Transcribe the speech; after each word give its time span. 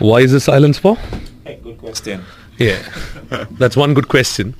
Why 0.00 0.20
is 0.20 0.32
the 0.32 0.40
silence 0.40 0.78
for? 0.78 0.96
Hey, 1.44 1.60
good 1.62 1.76
question. 1.76 2.24
Yeah, 2.56 2.82
that's 3.58 3.76
one 3.76 3.92
good 3.92 4.08
question. 4.08 4.54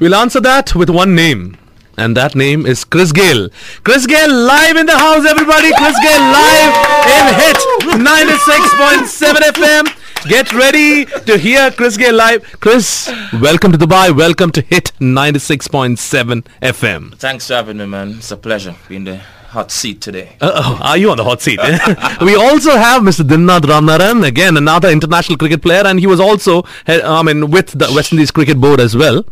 We'll 0.00 0.14
answer 0.14 0.40
that 0.40 0.74
with 0.74 0.88
one 0.88 1.14
name. 1.14 1.58
And 1.98 2.16
that 2.16 2.34
name 2.34 2.64
is 2.64 2.84
Chris 2.84 3.12
Gayle. 3.12 3.50
Chris 3.84 4.06
Gayle 4.06 4.32
live 4.32 4.76
in 4.76 4.86
the 4.86 4.96
house, 4.96 5.26
everybody. 5.26 5.70
Chris 5.74 5.98
Gayle 6.00 6.26
live 6.40 6.74
in 7.16 7.24
Hit 7.42 7.56
96.7 8.00 9.34
FM. 9.52 10.28
Get 10.28 10.52
ready 10.54 11.04
to 11.04 11.36
hear 11.36 11.70
Chris 11.70 11.98
Gayle 11.98 12.14
live. 12.14 12.42
Chris, 12.60 13.12
welcome 13.34 13.72
to 13.72 13.78
Dubai. 13.78 14.16
Welcome 14.16 14.52
to 14.52 14.62
Hit 14.62 14.92
96.7 15.00 16.44
FM. 16.62 17.14
Thanks 17.16 17.48
for 17.48 17.54
having 17.54 17.76
me, 17.76 17.84
man. 17.86 18.12
It's 18.12 18.30
a 18.30 18.36
pleasure 18.38 18.74
being 18.88 19.04
the 19.04 19.20
hot 19.48 19.70
seat 19.70 20.00
today. 20.00 20.36
Uh-oh, 20.40 20.78
are 20.82 20.96
you 20.98 21.10
on 21.10 21.16
the 21.16 21.24
hot 21.24 21.40
seat? 21.40 21.58
we 22.20 22.34
also 22.36 22.72
have 22.72 23.02
Mr. 23.02 23.22
Dinanath 23.26 23.62
Ramnarine, 23.62 24.26
again 24.26 24.56
another 24.56 24.88
international 24.90 25.38
cricket 25.38 25.62
player, 25.62 25.82
and 25.86 25.98
he 25.98 26.06
was 26.06 26.20
also, 26.20 26.62
he- 26.86 27.02
I 27.02 27.22
mean, 27.22 27.50
with 27.50 27.68
the 27.78 27.90
West 27.94 28.12
Indies 28.12 28.30
Cricket 28.30 28.60
Board 28.60 28.80
as 28.80 28.94
well, 28.96 29.24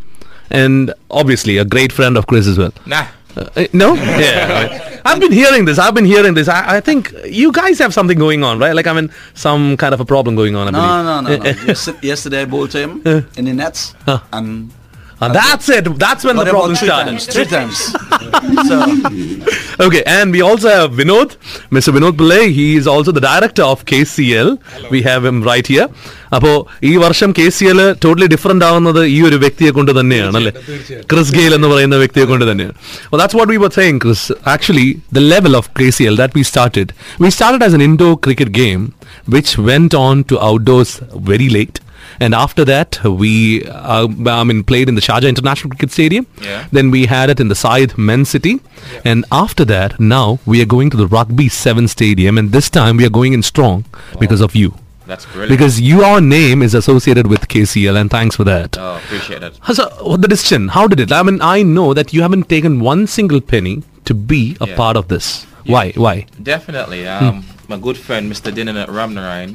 and 0.51 0.93
obviously 1.11 1.59
a 1.59 1.65
great 1.65 1.93
friend 1.93 2.17
of 2.17 2.27
Chris 2.27 2.47
as 2.47 2.57
well. 2.59 2.73
Nah. 2.87 3.07
Uh, 3.37 3.49
uh, 3.57 3.67
no? 3.75 3.95
Yeah. 4.27 5.01
I've 5.05 5.21
been 5.21 5.31
hearing 5.33 5.67
this. 5.67 5.79
I've 5.79 5.95
been 5.95 6.05
hearing 6.07 6.35
this. 6.35 6.49
I, 6.49 6.77
I 6.79 6.81
think 6.81 7.13
you 7.27 7.53
guys 7.53 7.79
have 7.79 7.93
something 7.95 8.19
going 8.19 8.43
on, 8.43 8.59
right? 8.59 8.75
Like, 8.75 8.87
I 8.89 8.93
mean, 8.95 9.11
some 9.35 9.77
kind 9.77 9.93
of 9.95 10.01
a 10.01 10.05
problem 10.05 10.35
going 10.35 10.57
on, 10.57 10.67
I 10.67 10.71
No, 10.71 10.81
believe. 10.81 11.45
no, 11.45 11.45
no, 11.45 11.53
no. 11.53 11.67
Yes- 11.67 11.89
yesterday 12.03 12.43
I 12.43 12.45
bowled 12.47 12.73
him 12.73 13.03
in 13.37 13.45
the 13.45 13.53
nets, 13.53 13.95
and 14.33 14.73
And 15.21 15.35
that's 15.35 15.69
it. 15.69 15.85
That's 15.99 16.25
when 16.25 16.37
the 16.37 16.45
problem 16.45 16.73
about 16.73 16.85
started. 16.85 17.11
times. 17.11 17.27
Three 17.27 17.45
times 17.45 17.93
so 18.70 18.78
Okay, 19.80 20.04
and 20.08 20.32
we 20.32 20.42
also 20.42 20.70
have 20.70 20.92
Vinod, 20.92 21.30
Mr. 21.72 21.92
Vinod 21.96 22.14
Pillai. 22.14 22.52
He 22.52 22.76
is 22.76 22.88
also 22.88 23.12
the 23.12 23.22
director 23.22 23.64
of 23.64 23.86
KCL. 23.86 24.50
We 24.92 25.02
have 25.04 25.24
him 25.26 25.42
right 25.44 25.68
here. 25.68 25.88
അപ്പോൾ 26.36 26.54
ഈ 26.90 26.92
വർഷം 27.04 27.30
K 27.38 27.46
C 27.56 27.66
L 27.72 27.80
totally 28.04 28.28
different 28.34 28.66
ആവുന്നത് 28.68 29.00
ഈ 29.14 29.18
ഒരു 29.28 29.38
വ്യക്തിയെ 29.42 29.72
കൊണ്ട് 29.78 29.92
തന്നെയാണ് 29.98 30.38
അല്ലേ 30.40 30.52
ക്രിസ് 31.12 31.34
ഗെയിൽ 31.38 31.54
എന്ന് 31.58 31.70
പറയുന്ന 31.72 31.98
വ്യക്തിയെ 32.04 32.26
കൊണ്ട് 32.30 32.46
തന്നെയാണ് 32.50 32.76
well, 33.10 33.20
that's 33.22 33.36
what 33.40 33.50
we 33.54 33.58
were 33.64 33.72
saying 33.80 33.98
chris 34.04 34.22
actually 34.54 34.88
the 35.18 35.24
level 35.34 35.56
of 35.60 35.66
kcl 35.80 36.16
that 36.22 36.34
we 36.40 36.44
started 36.52 36.88
we 37.24 37.32
started 37.38 37.64
as 37.68 37.76
an 37.80 37.84
indoor 37.90 38.14
cricket 38.28 38.52
game 38.62 38.84
which 39.36 39.52
went 39.70 39.94
on 40.06 40.24
to 40.32 40.38
outdoors 40.50 40.94
very 41.32 41.50
late 41.50 41.80
and 42.21 42.35
after 42.35 42.65
that 42.65 42.99
we 43.23 43.33
uh, 43.65 44.07
i 44.27 44.45
mean 44.45 44.63
played 44.65 44.89
in 44.89 44.95
the 44.95 45.01
sharjah 45.09 45.29
international 45.29 45.71
cricket 45.71 45.91
stadium 45.91 46.27
Yeah. 46.43 46.67
then 46.73 46.91
we 46.91 47.07
had 47.07 47.31
it 47.31 47.41
in 47.41 47.49
the 47.49 47.55
Said 47.55 47.97
Men's 47.99 48.29
City. 48.31 48.61
And 49.05 49.25
after 49.33 49.65
that, 49.67 49.99
now 49.99 50.39
we 50.47 50.61
are 50.63 50.67
going 50.75 50.91
to 50.91 50.97
the 50.97 51.07
Rugby 51.07 51.49
7 51.49 51.89
Stadium. 51.89 52.39
And 52.39 52.53
this 52.53 52.69
time 52.71 52.97
we 52.99 53.05
are 53.09 53.15
going 53.19 53.33
in 53.33 53.43
strong 53.43 53.85
because 54.21 54.41
of 54.47 54.55
you. 54.61 54.69
That's 55.07 55.27
brilliant. 55.27 55.51
Because 55.55 55.81
your 55.81 56.21
name 56.21 56.63
is 56.67 56.75
associated 56.75 57.27
with 57.33 57.49
KCL 57.55 57.97
and 58.01 58.11
thanks 58.11 58.37
for 58.37 58.45
that. 58.45 58.77
oh, 58.79 58.97
appreciate 59.05 59.43
it. 59.43 59.59
So, 59.73 59.89
what 60.11 60.23
the 60.23 60.29
decision, 60.29 60.69
how 60.77 60.87
did 60.87 61.01
it? 61.01 61.13
I 61.13 61.23
mean, 61.29 61.41
I 61.43 61.63
know 61.63 61.89
that 61.95 62.13
you 62.13 62.23
haven't 62.23 62.49
taken 62.49 62.81
one 62.93 63.07
single 63.17 63.41
penny 63.41 63.77
to 64.05 64.15
be 64.15 64.43
a 64.61 64.69
Yeah. 64.69 64.77
part 64.83 64.97
of 64.97 65.09
this. 65.09 65.29
Why? 65.75 65.85
Why? 66.07 66.15
Definitely. 66.53 67.07
Um, 67.09 67.45
my 67.69 67.79
good 67.79 67.97
friend, 67.97 68.31
Mr. 68.31 68.53
Dinanath 68.53 68.89
Ramnarine, 68.89 69.55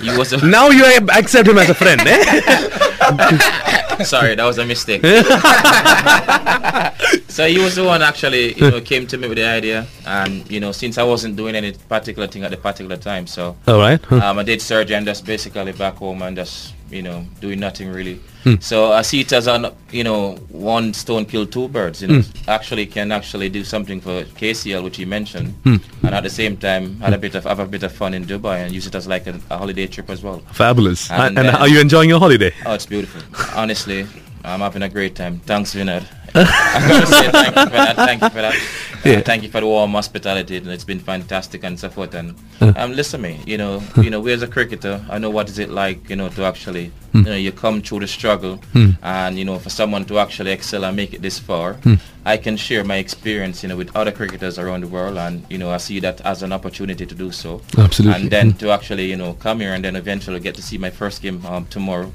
he 0.00 0.16
was 0.16 0.32
a... 0.32 0.46
Now 0.50 0.68
you 0.68 0.84
accept 1.12 1.48
him 1.48 1.58
as 1.58 1.70
a 1.70 1.74
friend, 1.74 2.00
eh? 2.04 4.00
Sorry, 4.04 4.34
that 4.34 4.44
was 4.44 4.58
a 4.58 4.64
mistake. 4.64 5.02
so 7.30 7.46
he 7.46 7.58
was 7.58 7.76
the 7.76 7.84
one 7.84 8.02
actually, 8.02 8.54
you 8.54 8.70
know, 8.70 8.80
came 8.92 9.06
to 9.06 9.16
me 9.18 9.28
with 9.28 9.38
the 9.38 9.46
idea, 9.46 9.86
and 10.06 10.50
you 10.50 10.60
know, 10.60 10.72
since 10.72 10.98
I 10.98 11.04
wasn't 11.04 11.36
doing 11.36 11.54
any 11.54 11.72
particular 11.72 12.28
thing 12.28 12.44
at 12.44 12.50
the 12.50 12.56
particular 12.56 12.96
time, 12.96 13.26
so 13.26 13.56
All 13.66 13.78
right. 13.78 14.02
Huh. 14.04 14.16
um, 14.24 14.38
I 14.38 14.42
did 14.42 14.60
surgery 14.60 14.96
and 14.96 15.06
just 15.06 15.24
basically 15.24 15.72
back 15.72 15.96
home 15.96 16.22
and 16.22 16.36
just 16.36 16.74
you 16.90 17.02
know 17.02 17.24
doing 17.40 17.60
nothing 17.60 17.90
really. 17.90 18.20
Hmm. 18.42 18.54
So 18.60 18.92
I 18.92 19.02
see 19.02 19.20
it 19.20 19.32
as 19.32 19.46
an 19.46 19.66
you 19.90 20.04
know 20.04 20.36
one 20.48 20.92
stone 20.94 21.24
kill 21.24 21.46
two 21.46 21.68
birds. 21.68 22.02
You 22.02 22.08
know, 22.08 22.20
hmm. 22.20 22.50
actually 22.50 22.86
can 22.86 23.12
actually 23.12 23.48
do 23.48 23.64
something 23.64 24.00
for 24.00 24.24
KCL, 24.24 24.82
which 24.82 24.98
you 24.98 25.06
mentioned, 25.06 25.54
hmm. 25.64 25.76
and 26.02 26.14
at 26.14 26.22
the 26.22 26.30
same 26.30 26.56
time 26.56 26.98
had 27.00 27.14
a 27.14 27.18
bit 27.18 27.34
of 27.34 27.44
have 27.44 27.60
a 27.60 27.66
bit 27.66 27.82
of 27.82 27.92
fun 27.92 28.14
in 28.14 28.24
Dubai 28.24 28.64
and 28.64 28.74
use 28.74 28.86
it 28.86 28.94
as 28.94 29.06
like 29.06 29.26
a, 29.26 29.40
a 29.50 29.58
holiday 29.58 29.86
trip 29.86 30.10
as 30.10 30.22
well. 30.22 30.40
Fabulous. 30.52 31.10
and 31.10 31.22
And, 31.22 31.38
and 31.38 31.48
then- 31.48 31.56
are 31.56 31.68
you 31.68 31.80
enjoying 31.80 32.08
your 32.08 32.18
holiday? 32.18 32.52
Oh, 32.66 32.74
it's 32.74 32.86
beautiful. 32.86 33.22
Honestly, 33.54 34.06
I'm 34.44 34.60
having 34.60 34.82
a 34.82 34.88
great 34.88 35.14
time. 35.14 35.40
Thanks, 35.40 35.74
Vinod. 35.74 36.04
I 36.34 36.86
gotta 36.88 37.06
say 37.06 37.30
thank 37.30 37.56
you 37.56 37.64
for 37.64 37.70
that. 37.70 37.96
Thank 37.96 38.22
you 38.22 38.28
for 38.30 38.42
that. 38.42 38.54
Uh, 39.02 39.18
thank 39.22 39.42
you 39.42 39.48
for 39.48 39.60
the 39.60 39.66
warm 39.66 39.92
hospitality, 39.92 40.58
and 40.58 40.68
it's 40.68 40.84
been 40.84 41.00
fantastic 41.00 41.64
and 41.64 41.80
so 41.80 41.88
forth. 41.88 42.14
And 42.14 42.34
uh. 42.60 42.74
um, 42.76 42.92
listen, 42.92 43.22
me, 43.22 43.40
you 43.46 43.56
know, 43.56 43.80
hmm. 43.80 44.02
you 44.02 44.10
know, 44.10 44.20
we 44.20 44.30
as 44.30 44.42
a 44.42 44.46
cricketer, 44.46 45.02
I 45.08 45.16
know 45.16 45.30
what 45.30 45.48
is 45.48 45.58
it 45.58 45.70
like, 45.70 46.10
you 46.10 46.16
know, 46.16 46.28
to 46.28 46.44
actually, 46.44 46.92
hmm. 47.12 47.18
you 47.20 47.24
know, 47.24 47.34
you 47.34 47.50
come 47.50 47.80
through 47.80 48.00
the 48.00 48.06
struggle, 48.06 48.56
hmm. 48.74 48.90
and 49.02 49.38
you 49.38 49.46
know, 49.46 49.58
for 49.58 49.70
someone 49.70 50.04
to 50.04 50.18
actually 50.18 50.52
excel 50.52 50.84
and 50.84 50.94
make 50.96 51.14
it 51.14 51.22
this 51.22 51.38
far, 51.38 51.78
I 52.26 52.36
can 52.36 52.58
share 52.58 52.84
my 52.84 52.96
experience, 52.96 53.62
you 53.62 53.70
know, 53.70 53.76
with 53.78 53.96
other 53.96 54.12
cricketers 54.12 54.58
around 54.58 54.82
the 54.82 54.88
world, 54.88 55.16
and 55.16 55.46
you 55.48 55.56
know, 55.56 55.70
I 55.70 55.78
see 55.78 55.98
that 56.00 56.20
as 56.20 56.42
an 56.42 56.52
opportunity 56.52 57.06
to 57.06 57.14
do 57.14 57.32
so. 57.32 57.62
Absolutely. 57.78 58.20
And 58.20 58.30
then 58.30 58.52
to 58.58 58.70
actually, 58.70 59.08
you 59.08 59.16
know, 59.16 59.32
come 59.32 59.60
here 59.60 59.72
and 59.72 59.82
then 59.82 59.96
eventually 59.96 60.40
get 60.40 60.56
to 60.56 60.62
see 60.62 60.76
my 60.76 60.90
first 60.90 61.22
game 61.22 61.44
um, 61.46 61.64
tomorrow. 61.66 62.12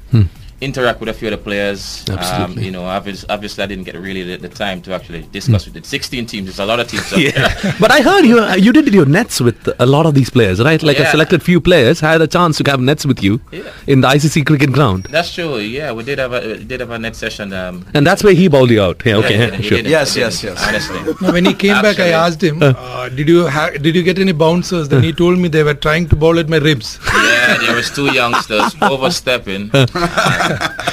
Interact 0.62 1.00
with 1.00 1.10
a 1.10 1.12
few 1.12 1.28
of 1.28 1.32
the 1.32 1.38
players. 1.44 2.02
Um, 2.08 2.16
Absolutely. 2.18 2.64
you 2.64 2.70
know, 2.70 2.84
obviously, 2.86 3.28
obviously, 3.28 3.62
I 3.62 3.66
didn't 3.66 3.84
get 3.84 3.94
really 3.96 4.22
the, 4.22 4.36
the 4.38 4.48
time 4.48 4.80
to 4.82 4.94
actually 4.94 5.22
discuss 5.30 5.66
with 5.66 5.76
it. 5.76 5.84
16 5.84 6.24
teams, 6.26 6.48
it's 6.48 6.58
a 6.58 6.64
lot 6.64 6.80
of 6.80 6.88
teams. 6.88 7.04
So 7.06 7.16
yeah. 7.28 7.74
but 7.78 7.90
I 7.92 8.00
heard 8.00 8.24
you 8.24 8.42
you 8.54 8.72
did 8.72 8.92
your 8.94 9.04
nets 9.04 9.38
with 9.40 9.68
a 9.78 9.84
lot 9.84 10.06
of 10.06 10.14
these 10.14 10.30
players, 10.30 10.58
right? 10.62 10.82
Like 10.82 10.98
a 10.98 11.10
selected 11.10 11.42
few 11.42 11.60
players 11.60 12.00
had 12.00 12.22
a 12.22 12.26
chance 12.26 12.56
to 12.58 12.70
have 12.70 12.80
nets 12.80 13.04
with 13.04 13.22
you 13.22 13.40
Yeah. 13.52 13.70
in 13.86 14.00
the 14.00 14.08
ICC 14.08 14.46
cricket 14.46 14.72
ground, 14.72 15.08
That's 15.10 15.34
true. 15.34 15.58
Yeah, 15.58 15.92
we 15.92 16.04
did 16.04 16.18
have 16.18 16.32
a 16.32 16.40
we 16.58 16.64
did 16.64 16.80
have 16.80 16.90
a 16.90 16.98
net 16.98 17.16
session. 17.16 17.52
Um, 17.52 17.84
and 17.92 18.06
that's 18.06 18.24
where 18.24 18.32
he 18.32 18.48
bowled 18.48 18.70
you 18.70 18.80
out. 18.80 19.02
Yeah, 19.04 19.16
okay, 19.16 19.38
yeah, 19.38 19.46
yeah, 19.48 19.56
he 19.56 19.62
sure. 19.62 19.76
didn't, 19.78 19.90
Yes, 19.90 20.16
yes, 20.16 20.42
yes. 20.42 20.66
Honestly. 20.66 21.00
No, 21.20 21.32
when 21.32 21.44
he 21.44 21.52
came 21.52 21.82
back, 21.82 21.98
I 22.00 22.08
asked 22.24 22.42
him, 22.42 22.62
uh, 22.62 23.08
"Did 23.10 23.28
you 23.28 23.46
ha- 23.46 23.70
did 23.70 23.94
you 23.94 24.02
get 24.02 24.18
any 24.18 24.32
bouncers?" 24.32 24.88
Then 24.88 25.02
he 25.02 25.12
told 25.12 25.38
me 25.38 25.48
they 25.48 25.62
were 25.62 25.74
trying 25.74 26.08
to 26.08 26.16
bowl 26.16 26.38
at 26.38 26.48
my 26.48 26.56
ribs. 26.56 26.98
yeah, 27.14 27.58
there 27.58 27.76
was 27.76 27.90
two 27.90 28.06
youngsters 28.12 28.74
overstepping. 28.82 29.70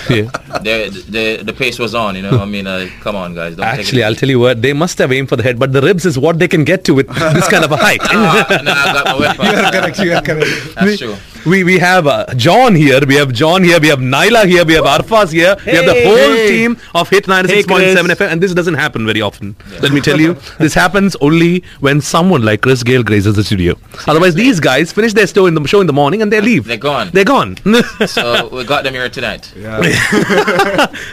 Yeah. 0.10 0.24
the, 0.68 1.06
the 1.10 1.44
the 1.44 1.54
pace 1.54 1.80
was 1.80 1.96
on. 1.96 2.16
You 2.16 2.24
know, 2.24 2.40
I 2.40 2.46
mean, 2.46 2.68
uh, 2.68 2.90
come 3.02 3.16
on, 3.16 3.34
guys. 3.34 3.56
Don't 3.56 3.66
Actually, 3.66 4.00
take 4.00 4.06
I'll 4.06 4.16
tell 4.16 4.30
you 4.30 4.40
what, 4.40 4.62
they 4.62 4.74
must 4.74 4.98
have 4.98 5.12
aimed 5.12 5.30
for 5.30 5.36
the 5.36 5.44
head, 5.44 5.58
but 5.58 5.72
the 5.72 5.82
ribs 5.82 6.06
is 6.06 6.20
what 6.20 6.40
they 6.40 6.48
can 6.48 6.64
get 6.64 6.84
to 6.86 6.94
with 6.94 7.08
this 7.08 7.48
kind 7.48 7.64
of 7.64 7.72
a 7.72 7.78
height. 7.78 8.02
no, 8.12 8.62
no, 8.64 8.72
I 8.72 8.94
got 8.94 9.06
my 9.06 9.20
weapon. 9.20 9.46
you 9.52 9.64
are 9.64 9.72
correct. 9.72 10.00
You 10.00 10.14
are 10.14 10.22
correct. 10.22 10.76
That's 10.76 10.98
true. 10.98 11.16
We 11.46 11.64
we 11.66 11.78
have 11.80 12.08
uh, 12.08 12.26
John 12.36 12.74
here, 12.74 13.00
we 13.06 13.16
have 13.16 13.34
John 13.34 13.64
here, 13.64 13.80
we 13.80 13.90
have 13.90 14.00
Naila 14.00 14.46
here, 14.46 14.64
we 14.64 14.74
have 14.76 14.86
Arfaz 14.86 15.32
here, 15.32 15.56
we 15.66 15.74
have 15.74 15.86
the 15.86 15.94
whole 16.06 16.34
Hey. 16.36 16.48
team 16.48 16.78
of 16.96 17.10
Hit 17.10 17.26
96.7 17.26 17.66
Chris. 17.68 18.18
FM, 18.20 18.32
and 18.32 18.42
this 18.42 18.54
doesn't 18.54 18.76
happen 18.76 19.06
very 19.06 19.22
often. 19.22 19.56
Let 19.82 19.92
me 19.92 20.00
tell 20.00 20.20
you, 20.22 20.34
this 20.60 20.74
happens 20.74 21.18
only 21.20 21.64
when 21.82 22.00
someone 22.02 22.44
like 22.44 22.62
Chris 22.62 22.82
Gayle 22.84 23.04
graces 23.04 23.36
the 23.36 23.44
studio. 23.44 23.76
Otherwise, 24.08 24.36
these 24.36 24.60
guys 24.62 24.94
finish 24.94 25.12
their 25.14 25.28
show 25.28 25.46
in 25.48 25.54
the 25.56 25.68
show 25.68 25.82
in 25.82 25.88
the 25.88 25.94
morning 26.02 26.22
and 26.22 26.32
they 26.32 26.40
leave. 26.40 26.64
They're 26.66 26.78
gone. 26.78 27.10
They're 27.14 27.26
gone. 27.26 27.58
So 28.08 28.48
we 28.50 28.64
got 28.64 28.84
them 28.86 28.94
here 28.94 29.10
tonight. 29.10 29.52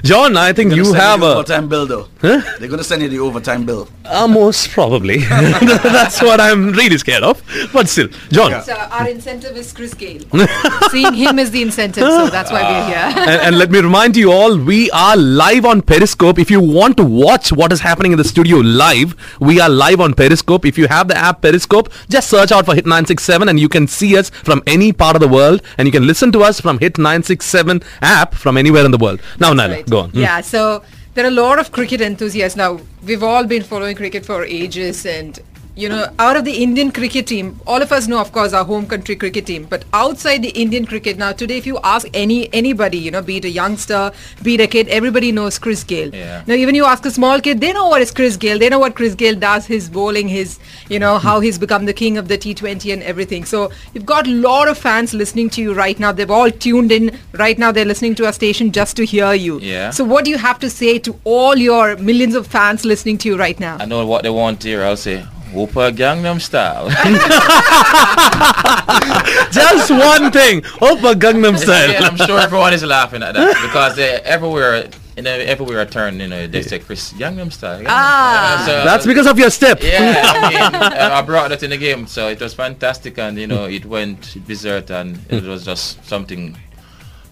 John, 0.04 0.36
I 0.36 0.52
think 0.52 0.74
you 0.74 0.92
have 0.92 1.20
the 1.20 1.26
a 1.26 1.34
overtime 1.34 1.68
bill 1.68 1.86
though. 1.86 2.08
They're 2.20 2.68
gonna 2.68 2.84
send 2.84 3.02
you 3.02 3.08
the 3.08 3.18
overtime 3.18 3.64
bill. 3.66 3.88
uh, 4.04 4.28
most 4.28 4.70
probably. 4.70 5.18
That's 5.18 6.22
what 6.22 6.40
I'm 6.40 6.70
really 6.72 6.98
scared 6.98 7.22
of. 7.24 7.42
But 7.72 7.88
still, 7.88 8.08
John. 8.30 8.62
So 8.62 8.74
our 8.74 9.08
incentive 9.08 9.56
is 9.56 9.72
Chris 9.72 9.94
Gale. 9.94 10.19
Seeing 10.90 11.14
him 11.14 11.38
is 11.38 11.50
the 11.50 11.62
incentive, 11.62 12.02
so 12.04 12.28
that's 12.28 12.50
why 12.50 12.62
we're 12.62 12.86
here. 12.86 12.96
and, 13.28 13.40
and 13.42 13.58
let 13.58 13.70
me 13.70 13.80
remind 13.80 14.16
you 14.16 14.30
all, 14.32 14.56
we 14.58 14.90
are 14.90 15.16
live 15.16 15.64
on 15.64 15.82
Periscope. 15.82 16.38
If 16.38 16.50
you 16.50 16.60
want 16.60 16.96
to 16.98 17.04
watch 17.04 17.52
what 17.52 17.72
is 17.72 17.80
happening 17.80 18.12
in 18.12 18.18
the 18.18 18.24
studio 18.24 18.58
live, 18.58 19.14
we 19.40 19.60
are 19.60 19.68
live 19.68 20.00
on 20.00 20.14
Periscope. 20.14 20.64
If 20.64 20.78
you 20.78 20.88
have 20.88 21.08
the 21.08 21.16
app 21.16 21.42
Periscope, 21.42 21.92
just 22.08 22.28
search 22.28 22.52
out 22.52 22.64
for 22.66 22.74
Hit 22.74 22.84
967 22.86 23.48
and 23.48 23.58
you 23.58 23.68
can 23.68 23.86
see 23.86 24.16
us 24.16 24.30
from 24.30 24.62
any 24.66 24.92
part 24.92 25.16
of 25.16 25.20
the 25.20 25.28
world 25.28 25.62
and 25.78 25.86
you 25.86 25.92
can 25.92 26.06
listen 26.06 26.32
to 26.32 26.42
us 26.42 26.60
from 26.60 26.78
Hit 26.78 26.98
967 26.98 27.82
app 28.02 28.34
from 28.34 28.56
anywhere 28.56 28.84
in 28.84 28.90
the 28.90 28.98
world. 28.98 29.20
Now, 29.38 29.52
Naila, 29.52 29.70
Right. 29.70 29.88
go 29.90 30.00
on. 30.00 30.10
Hmm. 30.10 30.18
Yeah, 30.20 30.40
so 30.40 30.82
there 31.14 31.24
are 31.24 31.28
a 31.28 31.32
lot 31.32 31.58
of 31.58 31.72
cricket 31.72 32.00
enthusiasts 32.00 32.56
now. 32.56 32.80
We've 33.04 33.22
all 33.22 33.44
been 33.44 33.62
following 33.62 33.96
cricket 33.96 34.24
for 34.26 34.44
ages, 34.44 35.04
and 35.06 35.38
you 35.76 35.88
know, 35.88 36.06
out 36.18 36.36
of 36.36 36.44
the 36.44 36.62
Indian 36.62 36.90
cricket 36.90 37.26
team, 37.26 37.60
all 37.66 37.80
of 37.82 37.92
us 37.92 38.06
know, 38.06 38.20
of 38.20 38.32
course, 38.32 38.52
our 38.52 38.64
home 38.64 38.86
country 38.86 39.16
cricket 39.16 39.46
team. 39.46 39.64
But 39.64 39.84
outside 39.92 40.42
the 40.42 40.50
Indian 40.50 40.84
cricket 40.86 41.16
now, 41.16 41.32
today, 41.32 41.58
if 41.58 41.66
you 41.66 41.78
ask 41.84 42.08
any 42.14 42.52
anybody, 42.52 42.98
you 42.98 43.10
know, 43.10 43.22
be 43.22 43.36
it 43.38 43.44
a 43.44 43.50
youngster, 43.50 44.12
be 44.42 44.54
it 44.54 44.60
a 44.60 44.66
kid, 44.66 44.88
everybody 44.88 45.32
knows 45.32 45.58
Chris 45.58 45.84
Gayle. 45.84 46.14
Yeah. 46.14 46.42
Now, 46.46 46.54
even 46.54 46.74
you 46.74 46.84
ask 46.84 47.04
a 47.06 47.10
small 47.10 47.40
kid, 47.40 47.60
they 47.60 47.72
know 47.72 47.88
what 47.88 48.02
is 48.02 48.10
Chris 48.10 48.36
Gayle. 48.36 48.58
They 48.58 48.68
know 48.68 48.78
what 48.78 48.94
Chris 48.94 49.14
Gayle 49.14 49.36
does, 49.36 49.66
his 49.66 49.88
bowling, 49.88 50.28
his, 50.28 50.58
you 50.88 50.98
know, 50.98 51.18
how 51.18 51.40
he's 51.40 51.58
become 51.58 51.86
the 51.86 51.92
king 51.92 52.18
of 52.18 52.28
the 52.28 52.38
T20 52.38 52.92
and 52.92 53.02
everything. 53.02 53.44
So 53.44 53.70
you've 53.94 54.06
got 54.06 54.26
a 54.26 54.30
lot 54.30 54.68
of 54.68 54.78
fans 54.78 55.14
listening 55.14 55.50
to 55.50 55.62
you 55.62 55.74
right 55.74 55.98
now. 55.98 56.12
They've 56.12 56.30
all 56.30 56.50
tuned 56.50 56.92
in 56.92 57.18
right 57.32 57.58
now. 57.58 57.72
They're 57.72 57.84
listening 57.84 58.14
to 58.16 58.26
our 58.26 58.32
station 58.32 58.72
just 58.72 58.96
to 58.96 59.04
hear 59.04 59.34
you. 59.34 59.60
Yeah. 59.60 59.90
So 59.90 60.04
what 60.04 60.24
do 60.24 60.30
you 60.30 60.38
have 60.38 60.58
to 60.60 60.70
say 60.70 60.98
to 61.00 61.18
all 61.24 61.56
your 61.56 61.96
millions 61.96 62.34
of 62.34 62.46
fans 62.46 62.84
listening 62.84 63.18
to 63.18 63.28
you 63.28 63.38
right 63.38 63.58
now? 63.58 63.76
I 63.80 63.84
know 63.86 64.04
what 64.06 64.22
they 64.22 64.30
want 64.30 64.60
to 64.62 64.68
hear. 64.68 64.84
I'll 64.84 64.96
say, 64.96 65.26
Oppa 65.52 65.92
Gangnam 65.94 66.40
Style. 66.40 66.88
Just 69.52 69.90
one 69.90 70.30
thing. 70.30 70.60
Oppa 70.80 71.14
Gangnam 71.14 71.58
Style. 71.58 71.90
yeah, 71.90 72.02
I'm 72.08 72.16
sure 72.16 72.38
everyone 72.38 72.72
is 72.72 72.84
laughing 72.84 73.22
at 73.22 73.34
that 73.34 73.54
because 73.62 73.96
they, 73.96 74.10
everywhere, 74.20 74.88
you 75.16 75.22
know, 75.22 75.32
everywhere 75.32 75.80
I 75.80 75.84
turn, 75.86 76.20
you 76.20 76.28
know, 76.28 76.46
they 76.46 76.62
say 76.62 76.78
Chris 76.78 77.12
Gangnam 77.14 77.52
Style. 77.52 77.80
Gangnam 77.80 77.86
Ah. 77.88 78.60
Style. 78.64 78.80
So- 78.80 78.84
That's 78.84 79.06
because 79.06 79.26
of 79.26 79.38
your 79.38 79.50
step. 79.50 79.82
Yeah, 79.82 80.22
I 80.24 80.50
mean, 80.50 80.74
uh, 80.82 81.10
I 81.12 81.22
brought 81.22 81.48
that 81.50 81.62
in 81.62 81.70
the 81.70 81.78
game, 81.78 82.06
so 82.06 82.28
it 82.28 82.40
was 82.40 82.54
fantastic, 82.54 83.18
and 83.18 83.38
you 83.38 83.46
know, 83.46 83.64
it 83.64 83.84
went 83.86 84.36
berserk, 84.46 84.90
and 84.90 85.18
it 85.28 85.44
was 85.44 85.64
just 85.64 86.04
something 86.06 86.56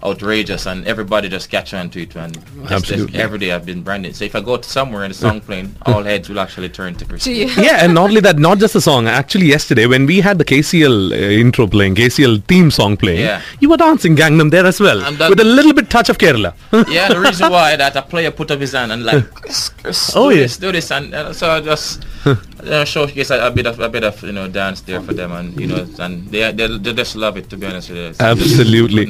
outrageous, 0.05 0.67
and 0.67 0.87
everybody 0.87 1.29
just 1.29 1.51
catch 1.51 1.75
on 1.75 1.91
to 1.91 2.03
it, 2.03 2.15
and 2.17 2.35
just, 2.35 2.73
Absolutely. 2.73 3.19
every 3.19 3.39
day 3.39 3.53
I've 3.53 3.67
been 3.67 3.83
branded. 3.83 4.15
So 4.15 4.25
if 4.25 4.35
I 4.37 4.41
go 4.41 4.57
to 4.57 4.69
somewhere 4.69 5.03
and 5.05 5.11
the 5.13 5.19
song 5.19 5.41
playing, 5.41 5.75
all 5.87 6.03
heads 6.05 6.29
will 6.29 6.39
actually 6.41 6.69
turn 6.69 6.95
to 6.97 7.05
Chris. 7.05 7.27
Yeah, 7.69 7.85
and 7.85 7.95
not 7.95 8.05
only 8.11 8.21
that, 8.21 8.39
not 8.39 8.59
just 8.59 8.75
the 8.75 8.81
song. 8.81 9.09
Actually, 9.09 9.47
yesterday 9.47 9.87
when 9.87 10.07
we 10.07 10.21
had 10.21 10.39
the 10.39 10.45
KCL 10.45 11.13
uh, 11.13 11.15
intro 11.17 11.67
playing, 11.67 11.97
KCL 11.97 12.45
theme 12.45 12.71
song 12.71 12.97
playing, 12.97 13.21
Yeah. 13.21 13.43
you 13.61 13.69
were 13.69 13.77
dancing 13.77 14.15
Gangnam 14.17 14.51
there 14.51 14.67
as 14.67 14.81
well, 14.81 15.03
And 15.05 15.19
with 15.19 15.41
a 15.41 15.45
little 15.45 15.73
bit 15.73 15.91
touch 15.91 16.09
of 16.09 16.19
Kerala. 16.19 16.55
yeah, 16.93 17.09
the 17.09 17.19
reason 17.21 17.51
why 17.51 17.75
that 17.77 17.97
a 17.97 18.03
player 18.03 18.31
put 18.31 18.51
up 18.51 18.61
his 18.61 18.73
hand 18.73 18.93
and 18.93 19.05
like, 19.05 19.29
Chris, 19.35 19.69
Chris, 19.71 20.13
Oh, 20.17 20.31
do 20.31 20.37
yeah. 20.37 20.43
this, 20.43 20.57
do 20.59 20.71
this, 20.73 20.91
and 20.93 21.13
uh, 21.15 21.33
so 21.33 21.51
I 21.51 21.61
just 21.61 22.05
uh, 22.25 22.85
showcase 22.85 23.31
a, 23.31 23.47
a 23.47 23.51
bit 23.51 23.67
of 23.67 23.81
a 23.81 23.89
bit 23.89 24.05
of 24.05 24.23
you 24.23 24.33
know 24.33 24.49
dance 24.49 24.81
there 24.83 25.01
for 25.01 25.13
them, 25.15 25.33
and 25.33 25.59
you 25.61 25.67
know, 25.67 25.87
and 25.99 26.29
they 26.31 26.53
they, 26.53 26.67
they 26.79 26.93
just 26.93 27.17
love 27.17 27.37
it. 27.37 27.49
To 27.51 27.57
be 27.57 27.67
honest 27.67 27.89
with 27.91 27.99
you, 27.99 28.13
So 28.15 28.25
Absolutely. 28.25 29.07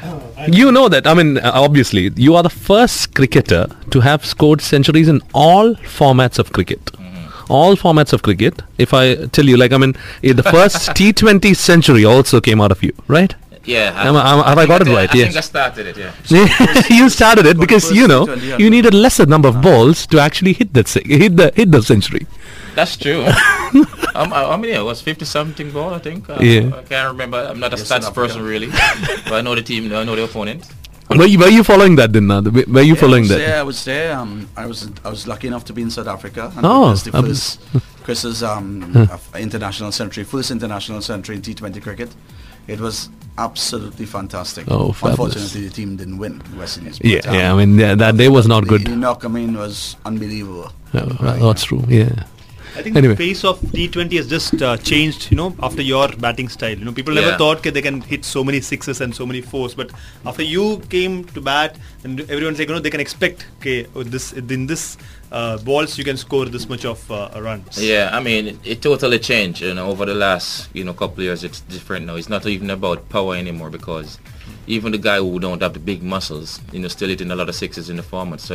Couldn't 0.00 0.14
ask 0.14 0.22
for 0.22 0.28
a 0.28 0.34
better 0.34 0.44
thing. 0.44 0.54
You 0.54 0.72
know 0.72 0.88
that. 0.88 1.06
I 1.06 1.14
mean, 1.14 1.38
uh, 1.38 1.50
obviously, 1.54 2.10
you 2.16 2.34
are 2.36 2.42
the 2.42 2.50
first 2.50 3.14
cricketer 3.14 3.66
to 3.90 4.00
have 4.00 4.24
scored 4.24 4.60
centuries 4.60 5.08
in 5.08 5.20
all 5.34 5.74
formats 5.74 6.38
of 6.38 6.52
cricket. 6.52 6.84
Mm-hmm. 6.86 7.52
All 7.52 7.76
formats 7.76 8.12
of 8.12 8.22
cricket. 8.22 8.62
If 8.78 8.92
I 8.94 9.26
tell 9.26 9.44
you, 9.46 9.56
like, 9.56 9.72
I 9.72 9.78
mean, 9.78 9.94
eh, 10.22 10.32
the 10.32 10.42
first 10.42 10.90
T20 10.98 11.56
century 11.56 12.04
also 12.04 12.40
came 12.40 12.60
out 12.60 12.70
of 12.72 12.82
you, 12.82 12.92
right? 13.08 13.34
Yeah, 13.64 13.92
I- 13.96 14.08
am- 14.08 14.14
have 14.14 14.46
I 14.46 14.54
think 14.54 14.68
got 14.68 14.80
it 14.82 14.88
right? 14.94 15.14
I 15.14 15.18
Yes. 15.18 15.26
think 15.26 15.36
I 15.36 15.40
started 15.40 15.86
it. 15.88 15.96
Yeah. 15.98 16.84
you 16.98 17.10
started 17.10 17.44
it 17.44 17.58
because 17.58 17.92
you 17.92 18.08
know 18.08 18.24
T20, 18.24 18.42
yeah. 18.48 18.56
you 18.56 18.70
needed 18.70 18.94
lesser 18.94 19.26
number 19.26 19.48
of 19.48 19.60
balls 19.60 20.06
to 20.06 20.18
actually 20.18 20.54
hit 20.54 20.72
that 20.72 20.88
hit 20.88 21.36
the 21.36 21.52
hit 21.54 21.70
the 21.70 21.82
century. 21.82 22.26
That's 22.74 22.96
true. 22.96 23.26
um, 24.14 24.32
I, 24.32 24.44
I 24.44 24.56
mean, 24.56 24.74
it 24.74 24.82
was 24.84 25.00
50 25.00 25.24
something 25.24 25.70
ball, 25.70 25.94
I 25.94 25.98
think. 25.98 26.28
Uh, 26.28 26.38
Yeah. 26.40 26.70
I 26.76 26.82
can't 26.82 27.08
remember. 27.12 27.38
I'm 27.38 27.60
not 27.60 27.72
a 27.72 27.76
Yes, 27.76 27.88
stats 27.90 27.96
Africa. 28.08 28.12
person 28.14 28.42
really, 28.42 28.68
but 29.24 29.32
I 29.34 29.40
know 29.40 29.54
the 29.54 29.62
team. 29.62 29.92
I 29.92 30.04
know 30.04 30.16
the 30.16 30.24
opponent. 30.24 30.64
Were 31.10 31.24
you, 31.24 31.38
were 31.38 31.48
you 31.48 31.64
following 31.64 31.96
that 31.96 32.12
then? 32.12 32.24
Nand? 32.28 32.52
Were 32.52 32.64
were 32.72 32.82
you 32.82 32.94
following 32.94 33.24
I 33.24 33.28
was 33.28 33.28
that? 33.30 33.38
There, 33.38 33.58
I 33.58 33.62
was 33.62 33.84
there. 33.84 34.14
Um, 34.16 34.48
I 34.56 34.66
was 34.66 34.90
I 35.04 35.08
was 35.08 35.26
lucky 35.26 35.46
enough 35.46 35.64
to 35.66 35.72
be 35.72 35.80
in 35.80 35.90
South 35.90 36.06
Africa. 36.06 36.52
And 36.54 36.66
Oh, 36.66 36.80
witness 36.92 37.02
the 37.04 37.12
first 37.12 37.60
Chris's 38.04 38.42
um, 38.42 38.94
of 39.10 39.20
international 39.34 39.90
century, 39.92 40.24
first 40.24 40.50
international 40.50 41.00
century 41.00 41.36
in 41.36 41.42
T20 41.42 41.82
cricket. 41.82 42.10
It 42.66 42.78
was 42.80 43.08
absolutely 43.38 44.04
fantastic. 44.04 44.66
Oh, 44.68 44.92
fabulous. 44.92 45.34
Unfortunately, 45.36 45.68
the 45.68 45.74
team 45.74 45.96
didn't 45.96 46.18
win. 46.18 46.42
West 46.58 46.76
Indies. 46.76 47.00
Yeah, 47.02 47.20
but, 47.24 47.28
um, 47.28 47.34
yeah. 47.36 47.52
I 47.52 47.56
mean, 47.56 47.78
yeah, 47.78 47.94
that 47.94 48.16
day 48.18 48.28
was 48.28 48.46
not 48.46 48.64
the, 48.64 48.68
good. 48.68 48.84
The 48.86 48.94
knock, 48.96 49.24
I 49.24 49.28
mean, 49.28 49.56
was 49.56 49.96
unbelievable. 50.04 50.70
Uh, 50.92 51.38
That's 51.38 51.64
true. 51.64 51.82
Yeah. 51.88 52.24
I 52.78 52.82
think 52.82 52.96
Anyway. 52.96 53.14
the 53.14 53.18
pace 53.26 53.42
of 53.44 53.60
T20 53.60 54.12
has 54.18 54.28
just 54.28 54.62
uh, 54.62 54.76
changed, 54.76 55.32
you 55.32 55.36
know, 55.36 55.52
after 55.60 55.82
your 55.82 56.08
batting 56.24 56.48
style. 56.48 56.78
You 56.78 56.84
know, 56.84 56.92
people 56.92 57.12
never 57.12 57.36
thought 57.36 57.58
okay, 57.58 57.70
they 57.70 57.82
can 57.82 58.00
hit 58.00 58.24
so 58.24 58.44
many 58.44 58.60
sixes 58.60 59.00
and 59.00 59.12
so 59.12 59.26
many 59.26 59.40
fours, 59.40 59.74
but 59.74 59.90
after 60.24 60.44
you 60.44 60.78
came 60.88 61.24
to 61.24 61.40
bat, 61.40 61.76
and 62.04 62.20
everyone's 62.30 62.60
like, 62.60 62.68
you 62.68 62.74
know, 62.74 62.80
they 62.80 62.90
can 62.90 63.00
expect, 63.00 63.46
okay, 63.58 63.86
oh, 63.96 64.04
this 64.04 64.32
in 64.32 64.66
this 64.66 64.96
uh, 65.32 65.58
balls 65.58 65.98
you 65.98 66.04
can 66.04 66.16
score 66.16 66.46
this 66.46 66.68
much 66.68 66.84
of 66.84 67.10
uh, 67.10 67.30
runs. 67.42 67.82
Yeah, 67.82 68.10
I 68.12 68.20
mean, 68.20 68.46
it, 68.46 68.58
it 68.64 68.82
totally 68.82 69.18
changed. 69.18 69.60
You 69.60 69.74
know, 69.74 69.88
over 69.90 70.06
the 70.06 70.14
last 70.14 70.68
you 70.72 70.84
know 70.84 70.94
couple 70.94 71.18
of 71.18 71.24
years, 71.24 71.42
it's 71.42 71.60
different 71.62 72.06
now. 72.06 72.14
It's 72.14 72.28
not 72.28 72.46
even 72.46 72.70
about 72.70 73.08
power 73.08 73.34
anymore 73.34 73.70
because 73.70 74.18
even 74.66 74.92
the 74.92 74.98
guy 74.98 75.18
who 75.18 75.38
don't 75.40 75.62
have 75.62 75.72
the 75.72 75.78
big 75.78 76.02
muscles, 76.02 76.60
you 76.72 76.78
know, 76.78 76.88
still 76.88 77.08
hitting 77.08 77.30
a 77.30 77.36
lot 77.36 77.48
of 77.48 77.54
sixes 77.54 77.88
in 77.90 77.96
the 77.96 78.02
format. 78.02 78.40
So, 78.40 78.54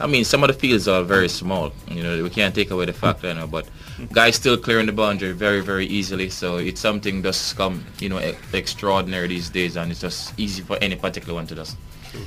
I 0.00 0.06
mean, 0.06 0.24
some 0.24 0.42
of 0.44 0.48
the 0.48 0.54
fields 0.54 0.86
are 0.88 1.02
very 1.02 1.28
small. 1.28 1.72
You 1.90 2.02
know, 2.02 2.22
we 2.22 2.30
can't 2.30 2.54
take 2.54 2.70
away 2.70 2.84
the 2.86 2.92
fact, 2.92 3.22
you 3.24 3.32
know, 3.34 3.46
but 3.46 3.66
guys 4.12 4.36
still 4.36 4.56
clearing 4.56 4.86
the 4.86 4.92
boundary 4.92 5.32
very, 5.32 5.60
very 5.60 5.86
easily. 5.86 6.28
So 6.28 6.56
it's 6.58 6.80
something 6.80 7.22
that's 7.22 7.52
come, 7.54 7.84
you 8.00 8.08
know, 8.10 8.20
e- 8.20 8.34
extraordinary 8.52 9.28
these 9.28 9.48
days, 9.50 9.76
and 9.76 9.90
it's 9.90 10.00
just 10.00 10.38
easy 10.38 10.62
for 10.62 10.76
any 10.82 10.96
particular 10.96 11.34
one 11.34 11.46
to 11.46 11.54
just. 11.54 11.76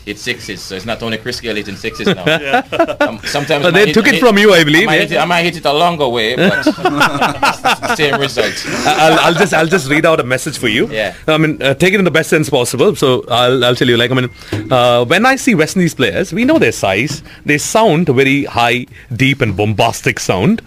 It's 0.06 0.22
sixes, 0.22 0.62
so 0.62 0.76
it's 0.76 0.86
not 0.86 1.02
only 1.02 1.18
Chris 1.18 1.40
Gayle 1.42 1.56
hitting 1.56 1.76
sixes 1.76 2.06
now. 2.08 2.24
Um, 3.02 3.20
sometimes 3.24 3.66
I 3.66 3.72
they 3.72 3.86
might 3.86 3.94
took 3.96 4.06
hit- 4.06 4.16
it 4.16 4.20
from 4.20 4.38
you, 4.38 4.54
I 4.54 4.64
believe. 4.64 4.84
I 4.84 4.86
might, 4.86 5.00
hit 5.02 5.12
it, 5.14 5.18
I 5.18 5.26
might 5.26 5.42
hit 5.42 5.58
it 5.58 5.66
a 5.66 5.74
longer 5.74 6.08
way, 6.08 6.36
but 6.36 6.64
same 7.96 8.20
result. 8.20 8.54
I'll, 8.86 9.20
I'll 9.20 9.34
just 9.34 9.54
I'll 9.54 9.68
just 9.68 9.90
read 9.90 10.06
out 10.06 10.20
a 10.20 10.24
message 10.24 10.58
for 10.58 10.68
you. 10.68 10.88
Yeah. 10.88 11.16
I 11.28 11.38
mean, 11.38 11.62
uh, 11.62 11.74
take 11.74 11.94
it 11.94 12.00
in 12.00 12.06
the 12.06 12.12
best 12.12 12.30
sense 12.30 12.50
possible. 12.50 12.96
So 12.96 13.24
I'll, 13.30 13.64
I'll 13.64 13.76
tell 13.76 13.88
you. 13.88 13.98
Like 13.98 14.12
I 14.12 14.14
mean, 14.16 14.72
uh, 14.72 15.06
when 15.06 15.26
I 15.26 15.36
see 15.36 15.56
West 15.56 15.76
Indies 15.76 15.96
players, 15.96 16.34
we 16.34 16.46
know 16.46 16.60
their 16.60 16.72
size. 16.72 17.24
They 17.46 17.58
sound 17.58 18.08
very 18.08 18.46
high, 18.46 18.86
deep, 19.16 19.42
and 19.42 19.56
bombastic 19.56 20.20
sound. 20.20 20.62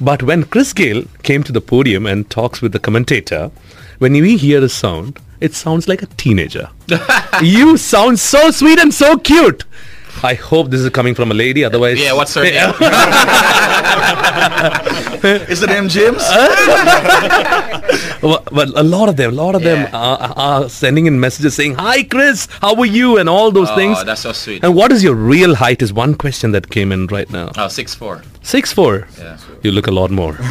But 0.00 0.22
when 0.22 0.44
Chris 0.44 0.72
Gayle 0.72 1.04
came 1.22 1.42
to 1.42 1.52
the 1.52 1.60
podium 1.60 2.06
and 2.06 2.28
talks 2.30 2.62
with 2.62 2.72
the 2.72 2.78
commentator, 2.78 3.50
when 3.98 4.12
we 4.14 4.38
hear 4.38 4.60
his 4.60 4.72
sound, 4.72 5.18
it 5.40 5.54
sounds 5.54 5.88
like 5.88 6.02
a 6.02 6.06
teenager. 6.06 6.70
you 7.42 7.76
sound 7.76 8.18
so 8.18 8.50
sweet 8.50 8.78
and 8.78 8.92
so 8.94 9.18
cute. 9.18 9.64
I 10.22 10.34
hope 10.34 10.70
this 10.70 10.80
is 10.80 10.90
coming 10.90 11.14
from 11.14 11.30
a 11.30 11.34
lady. 11.34 11.64
Otherwise, 11.64 11.98
Yeah, 12.00 12.12
what's 12.12 12.34
her 12.34 12.42
name? 12.44 12.52
Is 15.50 15.60
the 15.60 15.66
name 15.66 15.88
James? 15.88 16.22
Well, 18.22 18.42
but 18.52 18.68
a 18.76 18.82
lot 18.82 19.08
of 19.08 19.16
them, 19.16 19.30
a 19.32 19.34
lot 19.34 19.54
of 19.54 19.62
them 19.62 19.88
are, 19.94 20.18
are 20.36 20.68
sending 20.68 21.06
in 21.06 21.18
messages 21.20 21.54
saying, 21.54 21.76
"Hi, 21.76 22.02
Chris, 22.02 22.46
how 22.60 22.74
are 22.74 22.84
you?" 22.84 23.16
and 23.16 23.30
all 23.30 23.50
those 23.50 23.70
Oh, 23.70 23.74
things. 23.76 24.04
that's 24.04 24.20
so 24.20 24.32
sweet. 24.32 24.62
And 24.62 24.74
what 24.74 24.92
is 24.92 25.02
your 25.02 25.14
real 25.14 25.54
height? 25.54 25.80
Is 25.80 25.90
one 25.90 26.14
question 26.14 26.52
that 26.52 26.68
came 26.68 26.92
in 26.92 27.06
right 27.06 27.30
now. 27.30 27.50
Oh, 27.56 27.68
six 27.68 27.94
four. 27.94 28.22
Six 28.42 28.74
four. 28.74 29.08
Yeah. 29.18 29.38
You 29.62 29.70
look 29.72 29.86
a 29.86 29.90
lot 29.90 30.10
more. 30.10 30.36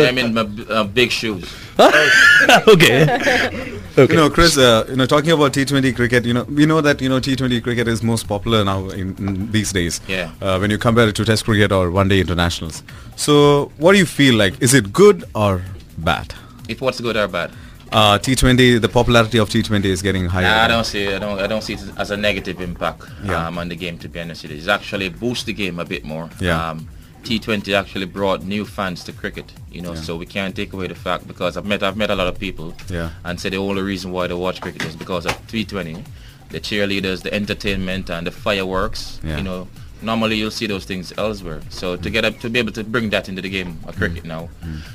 I 0.00 0.10
mean, 0.12 0.34
my 0.34 0.40
uh, 0.68 0.82
big 0.84 1.12
shoes. 1.12 1.44
okay. 2.68 3.76
Okay. 3.98 4.14
You 4.14 4.20
know, 4.20 4.30
Chris, 4.30 4.56
uh, 4.56 4.86
you 4.88 4.94
know, 4.96 5.04
talking 5.04 5.32
about 5.32 5.52
T20 5.52 5.94
cricket, 5.96 6.24
you 6.24 6.32
know, 6.32 6.44
we 6.44 6.64
know 6.64 6.80
that, 6.80 7.02
you 7.02 7.08
know, 7.08 7.18
T20 7.18 7.60
cricket 7.60 7.88
is 7.88 8.04
most 8.04 8.28
popular 8.28 8.64
now 8.64 8.88
in, 8.90 9.16
in 9.18 9.50
these 9.50 9.72
days. 9.72 10.00
Yeah. 10.06 10.30
Uh, 10.40 10.58
when 10.58 10.70
you 10.70 10.78
compare 10.78 11.08
it 11.08 11.16
to 11.16 11.24
Test 11.24 11.44
cricket 11.44 11.72
or 11.72 11.90
one-day 11.90 12.20
internationals. 12.20 12.84
So, 13.16 13.72
what 13.78 13.92
do 13.92 13.98
you 13.98 14.06
feel 14.06 14.36
like? 14.36 14.62
Is 14.62 14.74
it 14.74 14.92
good 14.92 15.24
or 15.34 15.62
bad? 15.98 16.32
If 16.68 16.80
what's 16.80 17.00
good 17.00 17.16
or 17.16 17.26
bad? 17.26 17.50
Uh, 17.90 18.16
T20, 18.16 18.80
the 18.80 18.88
popularity 18.88 19.38
of 19.38 19.48
T20 19.50 19.84
is 19.86 20.02
getting 20.02 20.26
higher. 20.26 20.44
Nah, 20.44 20.64
I 20.64 20.68
don't 20.68 20.84
see. 20.84 21.12
I 21.12 21.18
don't. 21.18 21.40
I 21.40 21.48
don't 21.48 21.60
see 21.62 21.74
it 21.74 21.82
as 21.98 22.12
a 22.12 22.16
negative 22.16 22.60
impact 22.60 23.02
Yeah. 23.24 23.48
um, 23.48 23.58
on 23.58 23.68
the 23.68 23.74
game. 23.74 23.98
To 23.98 24.08
be 24.08 24.20
honest 24.20 24.44
it's 24.44 24.68
actually 24.68 25.08
boost 25.08 25.46
the 25.46 25.52
game 25.52 25.80
a 25.80 25.84
bit 25.84 26.04
more. 26.04 26.30
Yeah. 26.40 26.70
Um, 26.70 26.88
T20 27.24 27.74
actually 27.74 28.06
brought 28.06 28.42
new 28.44 28.64
fans 28.64 29.04
to 29.04 29.12
cricket. 29.12 29.52
You 29.70 29.82
know, 29.82 29.94
Yeah. 29.94 30.00
so 30.00 30.16
we 30.16 30.26
can't 30.26 30.54
take 30.56 30.72
away 30.72 30.86
the 30.88 30.94
fact 30.94 31.26
because 31.28 31.56
I've 31.56 31.66
met 31.66 31.82
I've 31.82 31.96
met 31.96 32.10
a 32.10 32.14
lot 32.16 32.26
of 32.26 32.38
people. 32.38 32.74
Yeah. 32.88 33.10
And 33.24 33.38
say 33.40 33.48
the 33.50 33.58
only 33.58 33.82
reason 33.82 34.10
why 34.12 34.26
they 34.26 34.34
watch 34.34 34.60
cricket 34.60 34.84
is 34.84 34.96
because 34.96 35.26
of 35.26 35.32
T20, 35.48 36.02
the 36.50 36.60
cheerleaders, 36.60 37.22
the 37.22 37.32
entertainment, 37.32 38.10
and 38.10 38.26
the 38.26 38.30
fireworks. 38.30 39.20
Yeah. 39.22 39.36
You 39.38 39.42
know, 39.44 39.68
normally 40.02 40.36
you'll 40.36 40.50
see 40.50 40.66
those 40.66 40.84
things 40.86 41.12
elsewhere. 41.18 41.60
So 41.68 41.94
to 41.96 42.08
get 42.10 42.24
up 42.24 42.40
to 42.40 42.48
be 42.50 42.58
able 42.58 42.72
to 42.72 42.82
bring 42.82 43.10
that 43.10 43.28
into 43.28 43.42
the 43.42 43.50
game 43.50 43.78
of 43.86 43.96
cricket 43.96 44.24
now, 44.24 44.48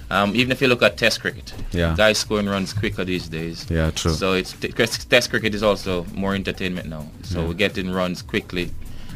um, 0.10 0.36
even 0.36 0.52
if 0.52 0.62
you 0.62 0.68
look 0.68 0.82
at 0.82 0.98
Test 0.98 1.22
cricket, 1.22 1.54
Mm. 1.56 1.64
Yeah. 1.82 1.94
guys 1.96 2.18
scoring 2.18 2.48
runs 2.48 2.74
quicker 2.74 3.06
these 3.06 3.28
days. 3.30 3.66
Yeah, 3.70 3.92
true. 3.92 4.14
So 4.14 4.34
it's 4.34 4.54
test 5.10 5.30
cricket 5.30 5.54
is 5.56 5.64
also 5.64 6.06
more 6.14 6.34
entertainment 6.36 6.88
now. 6.90 7.08
So 7.24 7.46
we're 7.46 7.54
getting 7.54 7.92
runs 7.92 8.22
quickly. 8.24 8.72